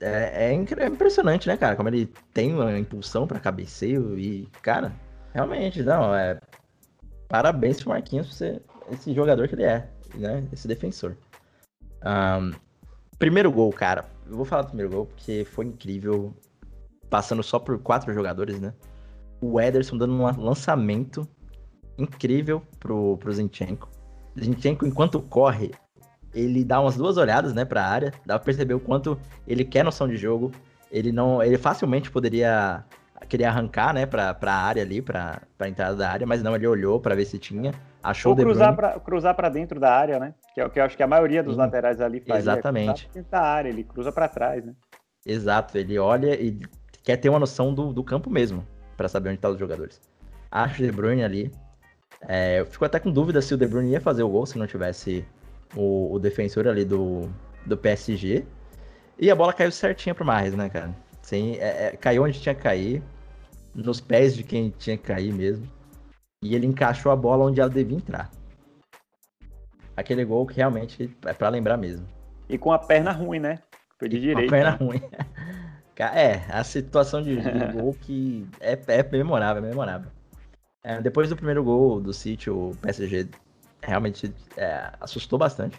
[0.00, 1.76] É, é, impressionante, né, cara?
[1.76, 4.94] Como ele tem uma impulsão para cabeceio e, cara,
[5.34, 6.40] realmente, não, é
[7.30, 10.44] parabéns pro Marquinhos por ser esse jogador que ele é, né?
[10.52, 11.16] Esse defensor.
[12.04, 12.52] Um,
[13.18, 14.04] primeiro gol, cara.
[14.28, 16.34] Eu vou falar do primeiro gol porque foi incrível.
[17.08, 18.72] Passando só por quatro jogadores, né?
[19.40, 21.26] O Ederson dando um lançamento
[21.98, 23.88] incrível pro, pro Zinchenko.
[24.38, 25.72] Zinchenko, enquanto corre,
[26.32, 28.12] ele dá umas duas olhadas, né, pra área.
[28.24, 30.52] Dá pra perceber o quanto ele quer noção de jogo.
[30.90, 31.42] Ele não.
[31.42, 32.84] Ele facilmente poderia
[33.28, 36.66] queria arrancar, né, pra, pra área ali, pra, pra entrada da área, mas não, ele
[36.66, 40.34] olhou para ver se tinha, achou Ou cruzar pra, cruzar para dentro da área, né,
[40.54, 41.60] que é o que eu acho que a maioria dos Sim.
[41.60, 42.46] laterais ali faz.
[42.46, 43.08] É Exatamente.
[43.10, 44.74] É dentro da área, ele cruza para trás, né.
[45.24, 46.58] Exato, ele olha e
[47.04, 50.00] quer ter uma noção do, do campo mesmo, para saber onde estão tá os jogadores.
[50.50, 51.52] Acho o De Bruyne ali,
[52.28, 54.58] é, eu fico até com dúvida se o De Bruyne ia fazer o gol se
[54.58, 55.24] não tivesse
[55.74, 57.28] o, o defensor ali do,
[57.64, 58.44] do PSG.
[59.18, 60.94] E a bola caiu certinha pro Marres, né, cara?
[61.30, 63.00] Sim, é, é, caiu onde tinha que cair
[63.72, 65.64] nos pés de quem tinha que cair mesmo.
[66.42, 68.28] E ele encaixou a bola onde ela devia entrar.
[69.96, 72.04] Aquele gol que realmente é para lembrar mesmo.
[72.48, 73.60] E com a perna ruim, né?
[73.96, 74.48] Foi de direito.
[74.50, 74.76] Com a perna né?
[74.84, 75.00] ruim.
[76.14, 80.10] É, a situação de, de gol que é, é memorável, é memorável.
[80.82, 83.28] É, depois do primeiro gol do City, o PSG
[83.82, 85.78] realmente é, assustou bastante.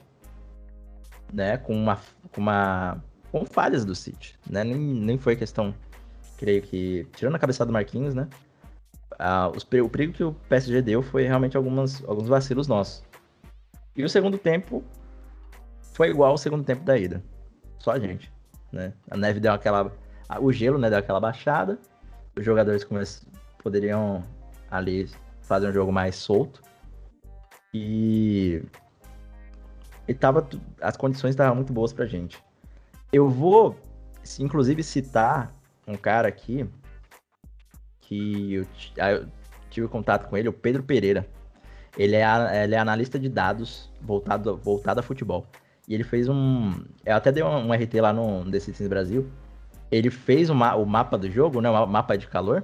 [1.33, 1.57] Né?
[1.57, 1.99] Com uma.
[2.31, 3.03] Com uma.
[3.31, 4.37] Com falhas do City.
[4.49, 4.63] Né?
[4.63, 5.73] Nem, nem foi questão
[6.41, 8.27] creio que, tirando a cabeçada do Marquinhos, né?
[9.19, 13.03] Ah, os, o perigo que o PSG deu foi realmente algumas, alguns vacilos nossos.
[13.95, 14.83] E o segundo tempo
[15.93, 17.23] foi igual ao segundo tempo da ida.
[17.77, 18.33] Só a gente,
[18.71, 18.91] né?
[19.11, 19.91] A neve deu aquela...
[20.39, 20.89] O gelo, né?
[20.89, 21.77] Deu aquela baixada.
[22.35, 22.87] Os jogadores
[23.61, 24.23] poderiam
[24.71, 25.07] ali
[25.41, 26.63] fazer um jogo mais solto.
[27.71, 28.63] E...
[30.07, 30.47] E tava...
[30.81, 32.43] As condições estavam muito boas pra gente.
[33.11, 33.77] Eu vou,
[34.39, 35.53] inclusive, citar
[35.87, 36.65] um cara aqui
[37.99, 38.67] que eu,
[38.99, 39.25] ah, eu,
[39.69, 41.27] tive contato com ele, o Pedro Pereira.
[41.97, 45.45] Ele é, ele é analista de dados voltado, voltado a futebol.
[45.87, 46.71] E ele fez um.
[47.05, 49.29] Eu até dei um, um RT lá no The Citizens Brasil.
[49.91, 51.69] Ele fez uma, o mapa do jogo, né?
[51.69, 52.63] O mapa de calor.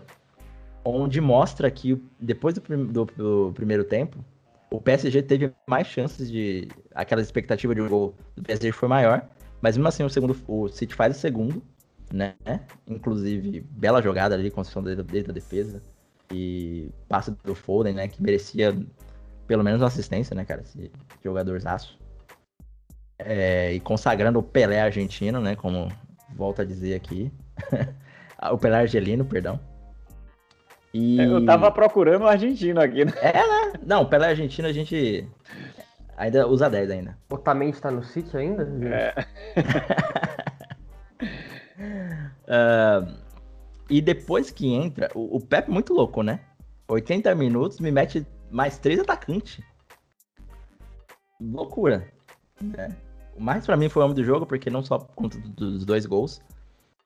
[0.84, 4.24] Onde mostra que depois do, do, do primeiro tempo,
[4.72, 6.70] o PSG teve mais chances de.
[6.96, 9.28] Aquela expectativa de um gol do PSG foi maior.
[9.62, 10.36] Mas mesmo assim, o segundo.
[10.48, 11.62] O City faz o segundo
[12.12, 12.36] né?
[12.88, 15.82] Inclusive, bela jogada ali, construção dele, da defesa.
[16.32, 18.08] E passe do Foden, né?
[18.08, 18.78] Que merecia
[19.46, 20.62] pelo menos uma assistência, né, cara?
[20.62, 20.92] Esse
[21.24, 21.98] jogador aço.
[23.20, 25.56] é, e consagrando o Pelé argentino, né?
[25.56, 25.90] Como
[26.36, 27.32] volta a dizer aqui.
[28.52, 29.60] o Pelé argelino, perdão.
[30.94, 31.20] E...
[31.20, 33.14] Eu tava procurando o argentino aqui, né?
[33.22, 33.74] É, né?
[33.86, 35.28] Não, Pelé argentino a gente
[36.18, 37.18] ainda usa 10 ainda.
[37.30, 38.68] Otamendi tá no sítio ainda?
[38.84, 39.14] É.
[42.50, 43.18] uh,
[43.90, 46.42] e depois que entra, o, o Pepe é muito louco, né?
[46.90, 49.62] 80 minutos, me mete mais três atacantes.
[51.40, 52.12] Loucura.
[52.62, 52.96] Né?
[53.36, 55.86] O mais para mim foi o homem do jogo, porque não só por conta dos
[55.86, 56.42] dois gols,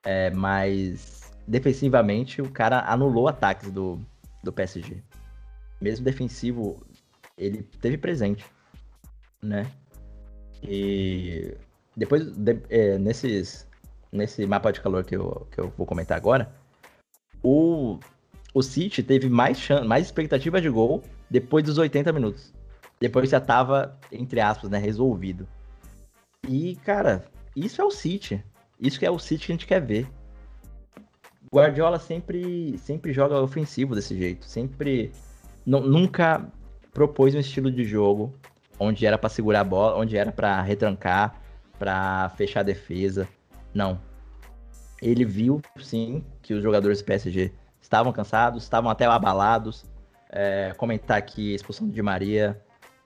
[0.04, 4.00] é, mas defensivamente o cara anulou ataques do,
[4.43, 5.04] do PSG.
[5.82, 6.80] Mesmo defensivo,
[7.38, 8.45] ele teve presente,
[9.41, 9.71] né?
[10.63, 11.56] E
[11.95, 13.67] depois, de, é, nesses,
[14.12, 16.54] nesse mapa de calor que eu, que eu vou comentar agora,
[17.43, 17.99] o,
[18.54, 22.54] o City teve mais, chance, mais expectativa de gol depois dos 80 minutos.
[22.99, 25.47] Depois já tava, entre aspas, né, resolvido.
[26.47, 27.25] E, cara,
[27.56, 28.43] isso é o City.
[28.80, 30.08] Isso que é o City que a gente quer ver.
[31.54, 34.45] Guardiola sempre, sempre joga ofensivo desse jeito.
[34.45, 35.12] Sempre.
[35.65, 36.47] Nunca
[36.93, 38.34] propôs um estilo de jogo
[38.82, 41.36] onde era para segurar a bola, onde era para retrancar,
[41.78, 43.28] para fechar a defesa.
[43.74, 44.00] Não.
[45.02, 49.86] Ele viu, sim, que os jogadores do PSG estavam cansados, estavam até abalados.
[50.30, 52.62] É, comentar aqui a expulsão de Maria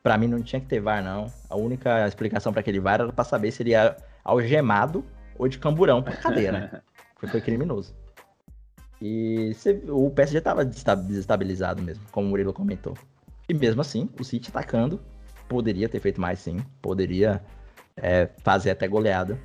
[0.05, 1.33] Pra mim não tinha que ter VAR, não.
[1.49, 5.03] A única explicação para aquele VAR era pra saber se ele ia algemado
[5.35, 6.83] ou de camburão pra cadeira.
[7.15, 7.91] Porque foi criminoso.
[9.01, 9.51] E
[9.89, 12.95] o PSG tava desestabilizado mesmo, como o Murilo comentou.
[13.49, 15.01] E mesmo assim, o City atacando,
[15.47, 16.57] poderia ter feito mais sim.
[16.81, 17.41] Poderia
[17.97, 19.39] é, fazer até goleada.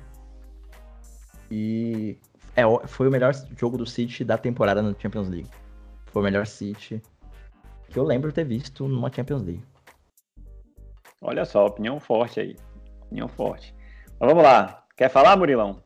[1.49, 2.17] E
[2.55, 5.49] é, foi o melhor jogo do City da temporada na Champions League.
[6.07, 7.01] Foi o melhor City
[7.89, 9.63] que eu lembro ter visto numa Champions League.
[11.21, 12.55] Olha só, opinião forte aí.
[13.03, 13.75] Opinião forte.
[14.19, 14.83] Mas vamos lá.
[14.95, 15.81] Quer falar, Murilão?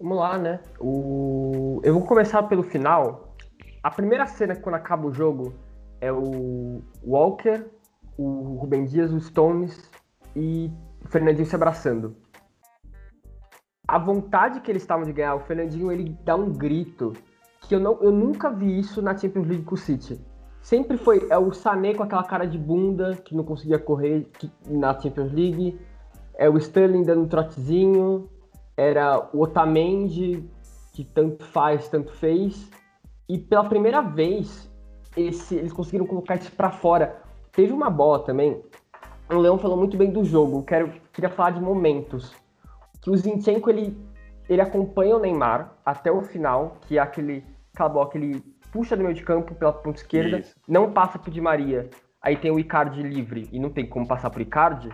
[0.00, 0.60] Vamos lá, né?
[0.80, 1.80] O...
[1.82, 3.34] Eu vou começar pelo final.
[3.82, 5.54] A primeira cena, quando acaba o jogo,
[6.00, 7.66] é o Walker,
[8.18, 9.90] o Rubem Dias, o Stones
[10.36, 10.70] e
[11.02, 12.16] o Fernandinho se abraçando.
[13.86, 17.14] A vontade que eles estavam de ganhar, o Fernandinho ele dá um grito
[17.62, 20.20] que eu, não, eu nunca vi isso na Champions League com o City
[20.68, 24.50] sempre foi é o Sané com aquela cara de bunda que não conseguia correr que,
[24.68, 25.80] na Champions League,
[26.34, 28.28] é o Sterling dando um trotezinho,
[28.76, 30.44] era o Otamendi
[30.92, 32.68] que tanto faz, tanto fez,
[33.28, 34.70] e pela primeira vez
[35.16, 37.22] esse, eles conseguiram colocar isso para fora.
[37.58, 38.62] Teve uma bola também.
[39.28, 40.62] O Leão falou muito bem do jogo.
[40.62, 42.32] Quero queria falar de momentos
[43.02, 43.98] que o Zinchenko ele
[44.48, 47.44] ele acompanha o Neymar até o final, que é aquele
[47.74, 50.54] aquela bola que ele puxa do meio de campo pela ponta esquerda, Isso.
[50.68, 51.90] não passa pro Di Maria.
[52.22, 54.90] Aí tem o Icardi livre e não tem como passar pro Icardi.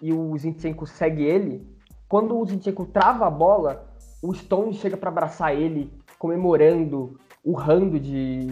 [0.00, 1.66] E o Zinchenko segue ele.
[2.08, 8.46] Quando o Zinchenko trava a bola, o Stone chega para abraçar ele, comemorando, urrando de,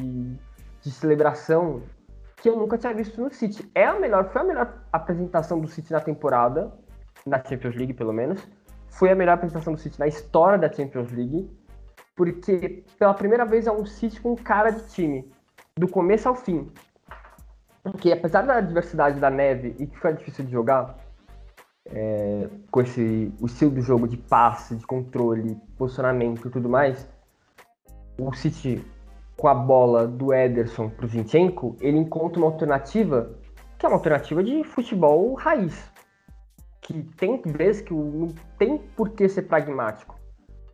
[0.80, 1.80] de celebração,
[2.42, 3.70] que eu nunca tinha visto no City.
[3.72, 6.72] É a melhor, foi a melhor apresentação do City na temporada,
[7.24, 8.44] na Champions League pelo menos.
[8.90, 11.48] Foi a melhor apresentação do City na história da Champions League
[12.16, 15.32] porque pela primeira vez é um City com cara de time,
[15.78, 16.70] do começo ao fim.
[17.82, 20.98] Porque apesar da diversidade da neve e que foi difícil de jogar,
[21.86, 27.08] é, com esse o estilo do jogo de passe, de controle, posicionamento e tudo mais,
[28.18, 28.84] o City
[29.42, 33.34] com a bola do Ederson pro Zinchenko, ele encontra uma alternativa
[33.76, 35.90] que é uma alternativa de futebol raiz.
[36.80, 40.22] Que tem vezes que não tem por que ser pragmático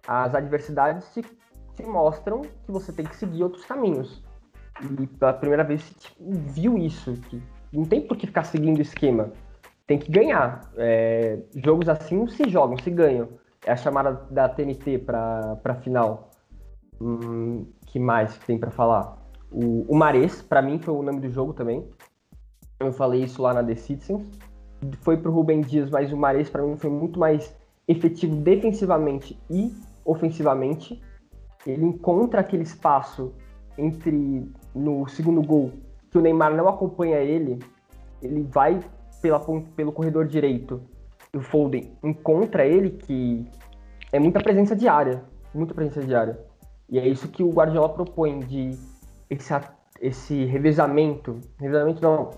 [0.09, 4.25] as adversidades te mostram que você tem que seguir outros caminhos.
[4.81, 8.83] E pela primeira vez você viu isso, que não tem por que ficar seguindo o
[8.83, 9.31] esquema.
[9.87, 10.73] Tem que ganhar.
[10.77, 13.29] É, jogos assim não se jogam, se ganham.
[13.67, 16.28] É a chamada da TNT para a final.
[17.01, 19.17] Hum, que mais que tem para falar?
[19.51, 21.89] O, o Mares, para mim, foi o nome do jogo também.
[22.81, 24.27] Eu falei isso lá na The Citizens.
[25.01, 27.55] Foi pro Rubem Dias, mas o Mares, para mim, foi muito mais
[27.87, 29.73] efetivo defensivamente e
[30.05, 31.03] ofensivamente.
[31.67, 33.33] Ele encontra aquele espaço
[33.77, 35.73] entre no segundo gol
[36.11, 37.59] que o Neymar não acompanha ele.
[38.23, 38.81] Ele vai
[39.21, 39.41] pela,
[39.77, 40.81] pelo corredor direito.
[41.35, 43.47] O Foden encontra ele que
[44.13, 45.23] é muita presença diária,
[45.55, 46.39] muita presença diária.
[46.89, 48.79] E é isso que o Guardiola propõe de
[49.29, 49.55] esse,
[50.01, 52.31] esse revezamento, revezamento não,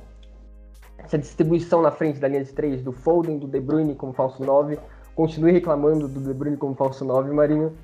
[0.98, 4.44] essa distribuição na frente da linha de três do Foden, do De Bruyne como falso
[4.44, 4.78] 9
[5.20, 7.76] continue reclamando do De Bruyne como falso 9, Marinho.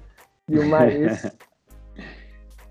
[0.49, 1.25] E o Mares.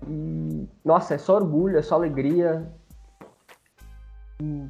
[0.08, 2.66] e, nossa, é só orgulho, é só alegria.
[4.42, 4.68] E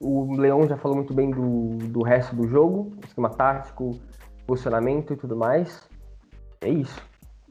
[0.00, 3.98] O Leão já falou muito bem do, do resto do jogo, esquema tático,
[4.46, 5.88] posicionamento e tudo mais.
[6.60, 7.00] É isso.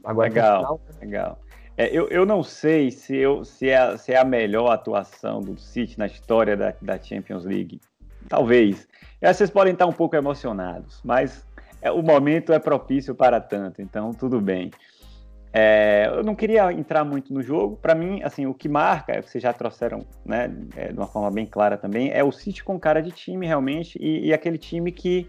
[0.04, 1.38] Agora legal, legal.
[1.76, 5.56] É, eu, eu não sei se, eu, se, é, se é a melhor atuação do
[5.56, 7.80] City na história da, da Champions League.
[8.28, 8.88] Talvez.
[9.22, 11.44] E vocês podem estar um pouco emocionados, mas
[11.80, 14.70] é, o momento é propício para tanto, então tudo bem.
[15.52, 17.76] É, eu não queria entrar muito no jogo.
[17.76, 21.46] Para mim, assim, o que marca, vocês já trouxeram, né, é, de uma forma bem
[21.46, 25.28] clara também, é o City com cara de time realmente e, e, aquele time que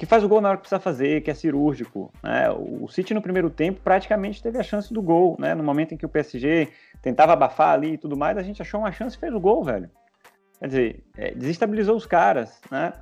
[0.00, 2.10] que faz o gol na hora que precisa fazer, que é cirúrgico.
[2.22, 2.50] Né?
[2.50, 5.54] O City no primeiro tempo praticamente teve a chance do gol, né?
[5.54, 6.68] No momento em que o PSG
[7.02, 9.62] tentava abafar ali e tudo mais, a gente achou uma chance e fez o gol,
[9.62, 9.90] velho.
[10.58, 12.94] Quer dizer, é, desestabilizou os caras, né?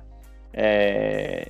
[0.51, 1.47] É,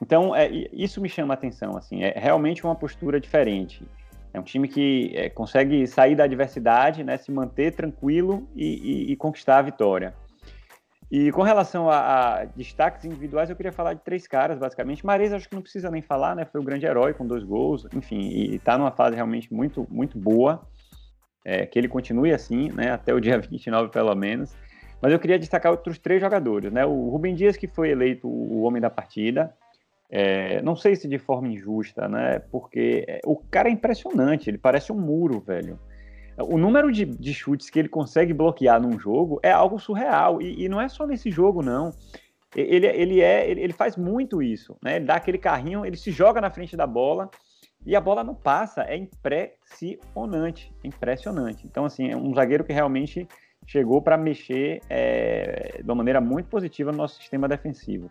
[0.00, 3.86] então, é, isso me chama a atenção, assim, é realmente uma postura diferente.
[4.32, 9.12] É um time que é, consegue sair da adversidade, né, se manter tranquilo e, e,
[9.12, 10.14] e conquistar a vitória.
[11.10, 15.04] E com relação a, a, destaques individuais, eu queria falar de três caras, basicamente.
[15.06, 16.44] Mares, acho que não precisa nem falar, né?
[16.44, 20.18] Foi o grande herói com dois gols, enfim, e está numa fase realmente muito, muito
[20.18, 20.66] boa.
[21.44, 22.90] É, que ele continue assim, né?
[22.90, 24.54] Até o dia 29, pelo menos.
[25.00, 26.84] Mas eu queria destacar outros três jogadores, né?
[26.84, 29.54] O Rubem Dias, que foi eleito o homem da partida.
[30.10, 32.38] É, não sei se de forma injusta, né?
[32.50, 35.78] Porque é, o cara é impressionante, ele parece um muro, velho.
[36.38, 40.40] O número de, de chutes que ele consegue bloquear num jogo é algo surreal.
[40.40, 41.92] E, e não é só nesse jogo, não.
[42.54, 44.96] Ele, ele, é, ele, ele faz muito isso, né?
[44.96, 47.30] Ele dá aquele carrinho, ele se joga na frente da bola
[47.84, 48.82] e a bola não passa.
[48.82, 51.66] É impressionante, impressionante.
[51.66, 53.28] Então, assim, é um zagueiro que realmente
[53.66, 58.08] chegou para mexer é, de uma maneira muito positiva no nosso sistema defensivo.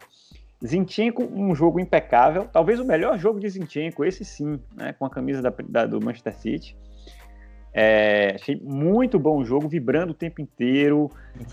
[0.63, 5.09] Zinchenko, um jogo impecável, talvez o melhor jogo de Zinchenko, esse sim, né, com a
[5.09, 6.77] camisa da, da, do Manchester City.
[7.73, 11.11] É, achei muito bom o jogo, vibrando o tempo inteiro,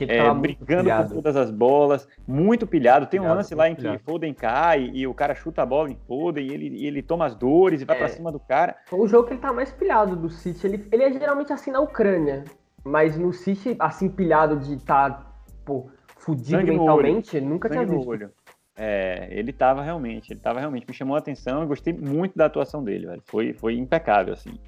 [0.09, 3.07] é, brigando por todas as bolas, muito pilhado.
[3.07, 5.98] Tem um lance lá em que Foden cai e o cara chuta a bola em
[6.07, 8.77] Foden e ele, e ele toma as dores e vai é, para cima do cara.
[8.87, 10.66] Foi o jogo que ele tá mais pilhado do City.
[10.66, 12.44] Ele, ele é geralmente assim na Ucrânia,
[12.83, 15.83] mas no City, assim, pilhado de estar tá,
[16.16, 18.09] fudido Sangue mentalmente, nunca Sangue tinha visto.
[18.09, 18.31] Olho.
[18.77, 22.46] É, ele tava realmente, ele tava realmente, me chamou a atenção e gostei muito da
[22.46, 23.22] atuação dele, velho.
[23.24, 24.59] Foi, foi impecável, assim.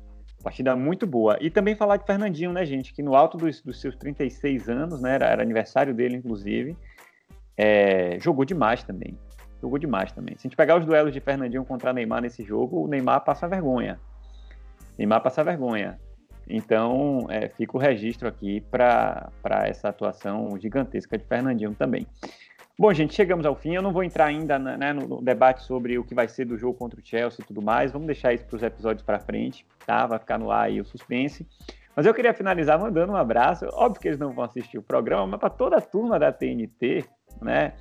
[0.46, 1.36] Partida muito boa.
[1.40, 2.94] E também falar de Fernandinho, né, gente?
[2.94, 5.16] Que no alto dos, dos seus 36 anos, né?
[5.16, 6.76] Era, era aniversário dele, inclusive.
[7.56, 9.18] É, jogou demais também.
[9.60, 10.36] Jogou demais também.
[10.36, 13.48] Se a gente pegar os duelos de Fernandinho contra Neymar nesse jogo, o Neymar passa
[13.48, 13.98] vergonha.
[14.96, 15.98] Neymar passa vergonha.
[16.48, 19.32] Então, é, fica o registro aqui para
[19.64, 22.06] essa atuação gigantesca de Fernandinho também.
[22.78, 23.74] Bom, gente, chegamos ao fim.
[23.74, 26.78] Eu não vou entrar ainda né, no debate sobre o que vai ser do jogo
[26.78, 27.90] contra o Chelsea e tudo mais.
[27.90, 30.06] Vamos deixar isso para os episódios para frente, tá?
[30.06, 31.46] Vai ficar no ar aí o suspense.
[31.96, 33.66] Mas eu queria finalizar mandando um abraço.
[33.72, 37.06] Óbvio que eles não vão assistir o programa, mas para toda a turma da TNT,
[37.40, 37.72] né?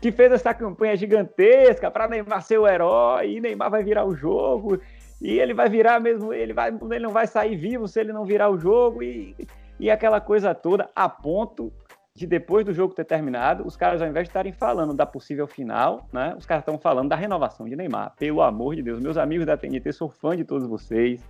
[0.00, 4.14] Que fez essa campanha gigantesca para Neymar ser o herói, e Neymar vai virar o
[4.14, 4.80] jogo,
[5.20, 8.24] e ele vai virar mesmo, ele, vai, ele não vai sair vivo se ele não
[8.24, 9.34] virar o jogo, e,
[9.80, 11.72] e aquela coisa toda, a ponto
[12.16, 15.46] de depois do jogo ter terminado, os caras, ao invés de estarem falando da possível
[15.46, 18.14] final, né, os caras estão falando da renovação de Neymar.
[18.16, 21.22] Pelo amor de Deus, meus amigos da TNT, sou fã de todos vocês.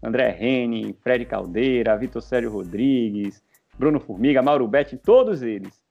[0.00, 3.42] André Rene, Fred Caldeira, Vitor Sérgio Rodrigues,
[3.76, 5.82] Bruno Formiga, Mauro Betti, todos eles.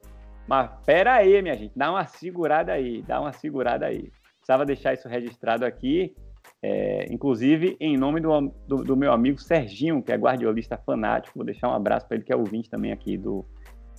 [0.47, 4.09] Mas pera aí, minha gente, dá uma segurada aí, dá uma segurada aí.
[4.37, 6.15] Precisava deixar isso registrado aqui,
[6.63, 11.37] é, inclusive em nome do, do, do, meu amigo Serginho, que é guardiolista fanático.
[11.37, 13.45] Vou deixar um abraço para ele, que é ouvinte também aqui do,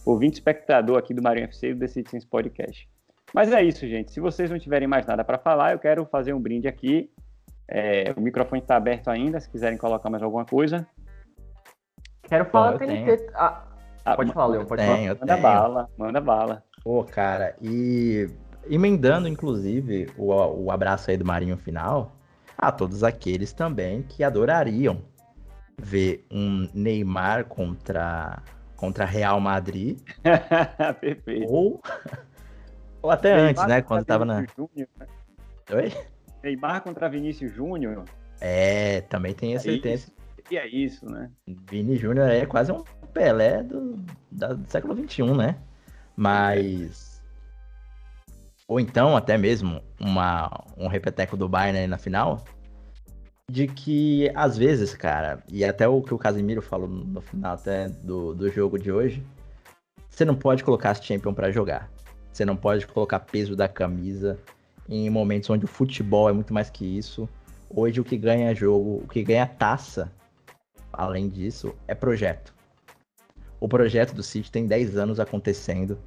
[0.04, 2.88] ouvinte espectador aqui do Marinho FC e do The Citizens Podcast.
[3.32, 4.12] Mas é isso, gente.
[4.12, 7.10] Se vocês não tiverem mais nada para falar, eu quero fazer um brinde aqui.
[7.68, 10.86] É, o microfone está aberto ainda, se quiserem colocar mais alguma coisa.
[12.22, 13.30] Quero falar TNT.
[13.34, 13.64] Ah,
[14.04, 15.20] ah, pode falar, Leon, pode tenho, falar.
[15.20, 15.42] Manda tenho.
[15.42, 16.64] bala, manda bala.
[16.82, 18.28] Pô, cara, e
[18.68, 22.16] emendando, inclusive, o, o abraço aí do Marinho final,
[22.58, 25.02] a todos aqueles também que adorariam
[25.78, 28.42] ver um Neymar contra
[28.80, 30.00] contra Real Madrid.
[31.00, 31.52] Perfeito.
[31.52, 31.82] Ou,
[33.02, 33.82] ou até Neymar antes, né?
[33.82, 34.46] Quando tava na.
[34.56, 35.06] Júnior, né?
[35.72, 35.92] Oi?
[36.42, 38.04] Neymar contra Vinícius Júnior.
[38.40, 39.70] É, também tem essa.
[39.70, 39.74] É
[40.50, 41.30] E é isso, né?
[41.46, 42.82] Vini Júnior é quase um
[43.12, 45.58] Pelé do, da, do século XXI, né?
[46.16, 47.22] Mas.
[48.66, 52.42] Ou então, até mesmo, uma, um repeteco do Bayern na final
[53.50, 57.88] de que, às vezes, cara, e até o que o Casimiro falou no final até
[57.88, 59.24] do, do jogo de hoje,
[60.08, 61.90] você não pode colocar as Champions para jogar.
[62.32, 64.38] Você não pode colocar peso da camisa
[64.88, 67.28] em momentos onde o futebol é muito mais que isso.
[67.68, 70.12] Hoje o que ganha jogo, o que ganha taça,
[70.92, 72.54] além disso, é projeto.
[73.58, 75.98] O projeto do City tem 10 anos acontecendo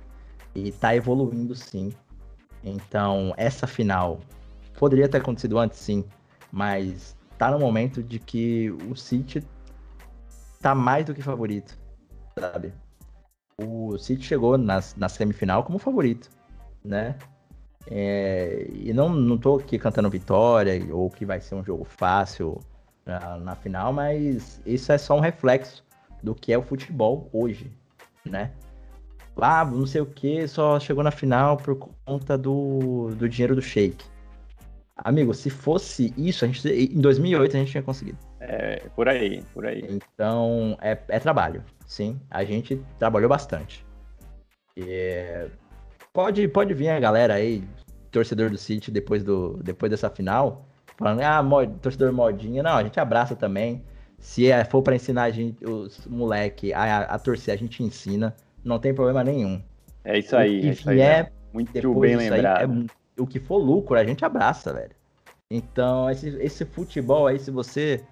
[0.55, 1.91] e tá evoluindo sim.
[2.63, 4.21] Então, essa final
[4.79, 6.05] poderia ter acontecido antes, sim,
[6.51, 9.43] mas tá no momento de que o City
[10.61, 11.77] tá mais do que favorito,
[12.39, 12.73] sabe?
[13.57, 16.29] O City chegou na, na semifinal como favorito,
[16.83, 17.15] né?
[17.87, 22.59] É, e não, não tô aqui cantando vitória ou que vai ser um jogo fácil
[23.05, 25.83] na, na final, mas isso é só um reflexo
[26.21, 27.69] do que é o futebol hoje,
[28.25, 28.51] né?
[29.35, 31.75] Ah, não sei o que, só chegou na final por
[32.05, 34.05] conta do, do dinheiro do Shake.
[34.95, 38.17] Amigo, se fosse isso, a gente, em 2008 a gente tinha conseguido.
[38.39, 39.83] É, por aí, por aí.
[39.89, 42.19] Então, é, é trabalho, sim.
[42.29, 43.85] A gente trabalhou bastante.
[44.77, 45.47] E,
[46.13, 47.63] pode, pode vir a galera aí,
[48.11, 50.67] torcedor do City, depois, do, depois dessa final,
[50.97, 52.61] falando, ah, mod, torcedor modinha.
[52.61, 53.83] Não, a gente abraça também.
[54.19, 58.35] Se é, for para ensinar a gente, os moleque a, a torcer, a gente ensina
[58.63, 59.61] não tem problema nenhum.
[60.03, 60.61] É isso aí.
[60.61, 61.27] Que é isso aí, né?
[61.51, 62.71] muito bem lembrado.
[62.71, 62.85] Aí, é,
[63.17, 64.95] o que for lucro, a gente abraça, velho.
[65.49, 68.03] Então, esse, esse futebol aí, se você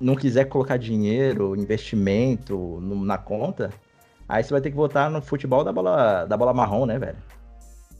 [0.00, 3.70] não quiser colocar dinheiro, investimento no, na conta,
[4.28, 7.18] aí você vai ter que votar no futebol da bola, da bola marrom, né, velho?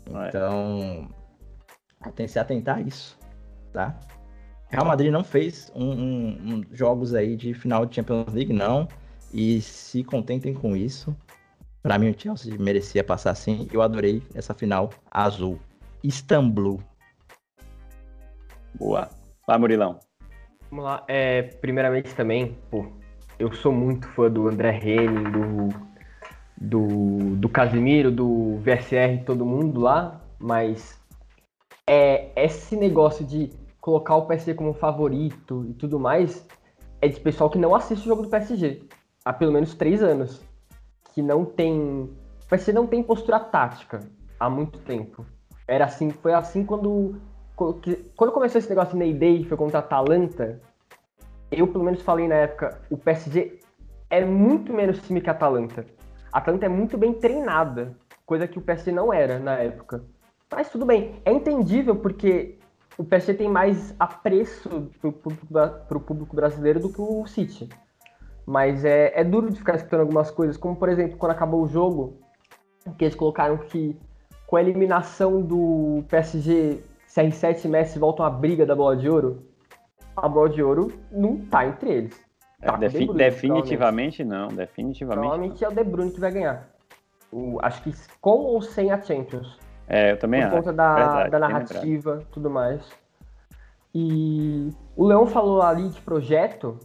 [0.09, 1.09] Então,
[2.15, 3.19] tem que se atentar a isso,
[3.73, 3.99] tá?
[4.69, 8.89] Real Madrid não fez um, um, um, jogos aí de final de Champions League, não.
[9.33, 11.17] E se contentem com isso.
[11.83, 13.69] Para mim, o Chelsea merecia passar assim.
[13.73, 15.59] Eu adorei essa final azul.
[16.07, 16.81] Istambul.
[18.75, 19.09] Boa.
[19.47, 19.99] Vai, Murilão.
[20.71, 21.05] Vamos lá.
[21.09, 22.87] É, primeiramente também, pô,
[23.39, 25.69] eu sou muito fã do André Henning, do,
[26.57, 31.01] do, do Casimiro, do VSR, todo mundo lá, mas
[31.89, 33.51] é, esse negócio de
[33.81, 36.47] colocar o PSG como favorito e tudo mais
[37.01, 38.83] é de pessoal que não assiste o jogo do PSG
[39.25, 40.41] há pelo menos três anos
[41.13, 42.11] que não tem.
[42.49, 44.01] Vai ser não tem postura tática
[44.39, 45.27] há muito tempo.
[45.67, 47.21] Era assim, foi assim quando.
[48.15, 50.61] Quando começou esse negócio de Ney Day, foi contra a Atalanta,
[51.51, 53.61] eu pelo menos falei na época, o PSG
[54.11, 55.87] é muito menos time que a Atalanta.
[56.31, 57.97] A Atalanta é muito bem treinada,
[58.27, 60.05] coisa que o PSG não era na época.
[60.51, 62.59] Mas tudo bem, é entendível porque
[62.99, 65.47] o PSG tem mais apreço público,
[65.89, 67.69] pro público brasileiro do que o City.
[68.45, 71.69] Mas é, é duro de ficar escutando algumas coisas, como por exemplo, quando acabou o
[71.69, 72.21] jogo,
[72.97, 73.99] que eles colocaram que
[74.47, 79.43] com a eliminação do PSG, CR7 e Messi voltam à briga da bola de ouro,
[80.17, 82.27] a bola de ouro não tá entre eles.
[82.61, 85.21] Tá defi Bruyne, definitivamente não, definitivamente.
[85.21, 85.69] Provavelmente não.
[85.69, 86.69] é o De Bruyne que vai ganhar.
[87.31, 89.59] O, acho que com ou sem a Champions.
[89.89, 90.57] É, eu também Por acho.
[90.57, 92.83] conta da, Verdade, da narrativa tudo mais.
[93.95, 96.79] E o Leão falou ali de projeto,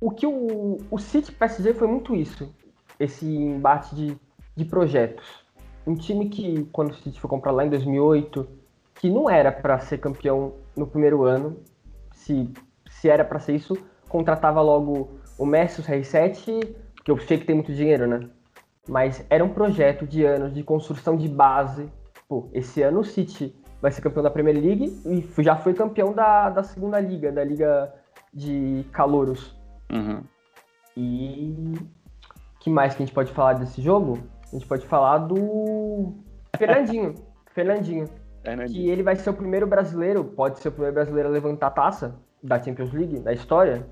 [0.00, 2.52] o que o, o City PSG foi muito isso,
[2.98, 4.18] esse embate de,
[4.56, 5.43] de projetos.
[5.86, 8.46] Um time que, quando o City foi comprar lá em 2008,
[8.94, 11.58] que não era para ser campeão no primeiro ano,
[12.12, 12.50] se,
[12.88, 13.76] se era para ser isso,
[14.08, 18.28] contratava logo o Messi, o R7, porque eu sei que tem muito dinheiro, né?
[18.88, 21.90] Mas era um projeto de anos de construção de base.
[22.28, 26.12] Pô, esse ano o City vai ser campeão da Premier League e já foi campeão
[26.12, 27.92] da, da segunda liga, da liga
[28.32, 29.54] de calouros.
[29.92, 30.22] Uhum.
[30.96, 31.74] E
[32.60, 34.18] que mais que a gente pode falar desse jogo?
[34.54, 36.14] A gente pode falar do
[36.56, 37.16] Fernandinho.
[37.52, 38.08] Fernandinho.
[38.44, 38.84] Fernandinho.
[38.84, 41.70] Que ele vai ser o primeiro brasileiro, pode ser o primeiro brasileiro a levantar a
[41.70, 43.84] taça da Champions League da história.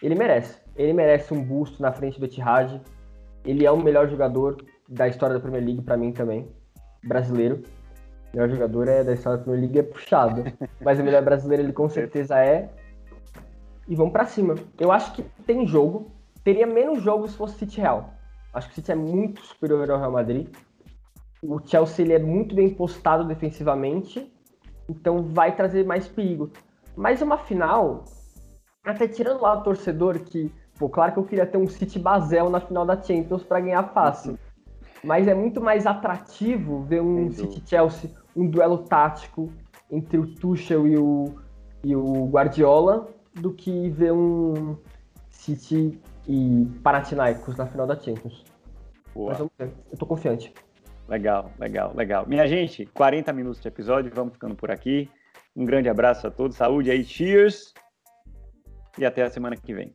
[0.00, 0.60] Ele merece.
[0.76, 2.80] Ele merece um busto na frente do Etihad.
[3.44, 6.48] Ele é o melhor jogador da história da Premier League para mim também,
[7.02, 7.60] brasileiro.
[8.32, 10.44] O melhor jogador é da história da Premier League é puxado,
[10.80, 12.70] mas o melhor brasileiro ele com certeza é
[13.88, 14.54] e vamos para cima.
[14.78, 16.12] Eu acho que tem jogo.
[16.44, 18.14] Teria menos jogo se fosse City Real.
[18.54, 20.48] Acho que o City é muito superior ao Real Madrid.
[21.42, 24.32] O Chelsea ele é muito bem postado defensivamente,
[24.88, 26.50] então vai trazer mais perigo.
[26.96, 28.04] Mas uma final,
[28.84, 32.48] até tirando lá o torcedor que, pô, claro que eu queria ter um City Basel
[32.48, 34.38] na final da Champions para ganhar fácil.
[35.02, 39.50] Mas é muito mais atrativo ver um City Chelsea, um duelo tático
[39.90, 41.34] entre o Tuchel e o,
[41.82, 44.76] e o Guardiola, do que ver um
[45.28, 48.44] City e Panathinaikos na final da Champions.
[49.14, 49.30] Boa.
[49.30, 49.72] Mas vamos ver.
[49.90, 50.52] Eu tô confiante.
[51.08, 52.26] Legal, legal, legal.
[52.26, 55.10] Minha gente, 40 minutos de episódio, vamos ficando por aqui.
[55.54, 57.72] Um grande abraço a todos, saúde aí, cheers!
[58.98, 59.94] E até a semana que vem.